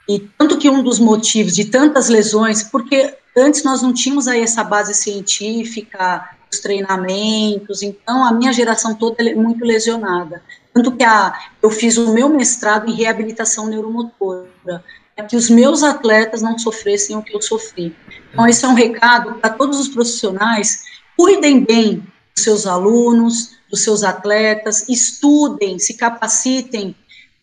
E 0.09 0.21
tanto 0.39 0.59
que 0.59 0.71
um 0.71 0.81
dos 0.81 1.01
motivos 1.01 1.57
de 1.57 1.65
tantas 1.65 2.09
lesões, 2.09 2.63
porque 2.63 3.17
antes 3.37 3.65
nós 3.65 3.83
não 3.83 3.93
tínhamos 3.93 4.29
aí 4.29 4.43
essa 4.43 4.63
base 4.63 4.95
científica, 4.95 6.31
os 6.53 6.61
treinamentos, 6.61 7.83
então 7.83 8.25
a 8.25 8.33
minha 8.33 8.53
geração 8.53 8.95
toda 8.95 9.29
é 9.29 9.35
muito 9.35 9.65
lesionada. 9.65 10.41
Tanto 10.73 10.93
que 10.93 11.03
a, 11.03 11.37
eu 11.61 11.69
fiz 11.69 11.97
o 11.97 12.15
meu 12.15 12.29
mestrado 12.29 12.89
em 12.89 12.95
reabilitação 12.95 13.67
neuromotora, 13.67 14.85
para 15.17 15.25
que 15.27 15.35
os 15.35 15.51
meus 15.51 15.83
atletas 15.83 16.43
não 16.43 16.57
sofressem 16.61 17.17
o 17.17 17.23
que 17.25 17.35
eu 17.35 17.43
sofri. 17.43 17.97
Então, 18.33 18.47
esse 18.47 18.65
é 18.65 18.69
um 18.69 18.75
recado 18.75 19.35
para 19.35 19.51
todos 19.51 19.81
os 19.81 19.89
profissionais: 19.89 20.85
cuidem 21.17 21.65
bem 21.65 22.07
dos 22.37 22.45
seus 22.45 22.69
alunos, 22.69 23.54
dos 23.71 23.83
seus 23.83 24.03
atletas, 24.03 24.89
estudem, 24.89 25.79
se 25.79 25.95
capacitem 25.95 26.95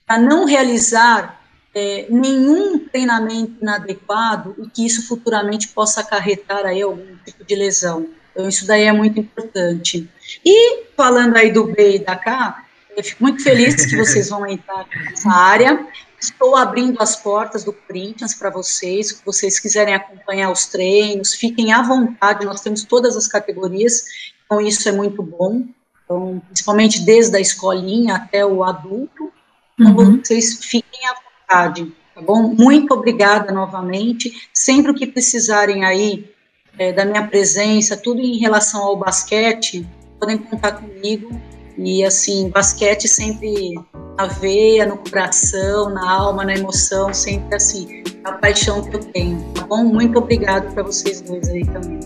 para 0.05 0.17
não 0.17 0.45
realizar 0.45 1.41
é, 1.73 2.05
nenhum 2.09 2.79
treinamento 2.79 3.53
inadequado 3.61 4.55
e 4.59 4.69
que 4.69 4.85
isso 4.85 5.07
futuramente 5.07 5.69
possa 5.69 6.01
acarretar 6.01 6.65
aí 6.65 6.81
algum 6.81 7.15
tipo 7.25 7.43
de 7.45 7.55
lesão. 7.55 8.07
Então, 8.31 8.47
isso 8.47 8.65
daí 8.65 8.83
é 8.83 8.91
muito 8.91 9.19
importante. 9.19 10.09
E, 10.45 10.83
falando 10.95 11.37
aí 11.37 11.51
do 11.51 11.65
B 11.65 11.95
e 11.95 11.99
da 11.99 12.15
K, 12.15 12.65
eu 12.95 13.03
fico 13.03 13.23
muito 13.23 13.43
feliz 13.43 13.85
que 13.85 13.95
vocês 13.95 14.29
vão 14.29 14.45
entrar 14.45 14.85
nessa 15.05 15.29
área. 15.29 15.85
Estou 16.19 16.55
abrindo 16.55 17.01
as 17.01 17.15
portas 17.15 17.63
do 17.63 17.73
Corinthians 17.73 18.35
para 18.35 18.49
vocês, 18.49 19.07
se 19.07 19.21
vocês 19.25 19.59
quiserem 19.59 19.95
acompanhar 19.95 20.51
os 20.51 20.67
treinos, 20.67 21.33
fiquem 21.33 21.73
à 21.73 21.81
vontade, 21.81 22.45
nós 22.45 22.61
temos 22.61 22.83
todas 22.83 23.17
as 23.17 23.27
categorias, 23.27 24.03
então 24.45 24.61
isso 24.61 24.87
é 24.87 24.91
muito 24.91 25.23
bom, 25.23 25.65
então, 26.11 26.41
principalmente 26.47 27.01
desde 27.05 27.37
a 27.37 27.39
escolinha 27.39 28.15
até 28.15 28.45
o 28.45 28.63
adulto, 28.63 29.31
então 29.79 29.95
uhum. 29.95 30.19
vocês 30.21 30.59
fiquem 30.61 30.99
à 31.07 31.13
vontade, 31.13 31.91
tá 32.13 32.21
bom? 32.21 32.53
Muito 32.53 32.93
obrigada 32.93 33.53
novamente, 33.53 34.49
sempre 34.53 34.91
o 34.91 34.93
que 34.93 35.07
precisarem 35.07 35.85
aí 35.85 36.29
é, 36.77 36.91
da 36.91 37.05
minha 37.05 37.25
presença, 37.25 37.95
tudo 37.95 38.19
em 38.19 38.37
relação 38.37 38.83
ao 38.83 38.97
basquete, 38.97 39.87
podem 40.19 40.37
contar 40.37 40.73
comigo, 40.73 41.29
e 41.77 42.03
assim, 42.03 42.49
basquete 42.49 43.07
sempre 43.07 43.73
na 44.17 44.27
veia, 44.27 44.85
no 44.85 44.97
coração, 44.97 45.89
na 45.89 46.11
alma, 46.11 46.43
na 46.43 46.53
emoção, 46.53 47.13
sempre 47.13 47.55
assim, 47.55 48.03
a 48.25 48.33
paixão 48.33 48.83
que 48.83 48.95
eu 48.97 48.99
tenho, 48.99 49.41
tá 49.53 49.65
bom? 49.65 49.85
Muito 49.85 50.19
obrigado 50.19 50.71
para 50.73 50.83
vocês 50.83 51.21
dois 51.21 51.47
aí 51.49 51.65
também. 51.65 51.99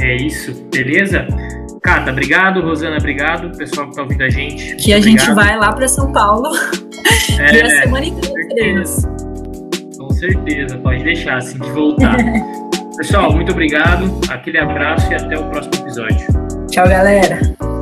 É 0.00 0.16
isso, 0.16 0.54
beleza? 0.70 1.26
Cata, 1.82 2.10
obrigado. 2.10 2.60
Rosana, 2.60 2.96
obrigado. 2.96 3.56
Pessoal 3.56 3.86
que 3.86 3.92
está 3.92 4.02
ouvindo 4.02 4.22
a 4.22 4.30
gente. 4.30 4.76
Que 4.76 4.92
a 4.92 5.00
gente 5.00 5.30
vai 5.32 5.58
lá 5.58 5.72
para 5.72 5.88
São 5.88 6.12
Paulo 6.12 6.48
é, 7.38 7.56
e 7.56 7.62
a 7.62 7.82
semana 7.82 8.06
inteira. 8.06 8.82
Com 9.98 10.10
certeza, 10.10 10.76
pode 10.78 11.04
deixar 11.04 11.38
assim 11.38 11.58
que 11.58 11.70
voltar. 11.70 12.16
Pessoal, 12.96 13.32
muito 13.32 13.52
obrigado. 13.52 14.20
Aquele 14.28 14.58
abraço 14.58 15.10
e 15.12 15.14
até 15.14 15.38
o 15.38 15.48
próximo 15.50 15.74
episódio. 15.76 16.26
Tchau, 16.68 16.88
galera. 16.88 17.77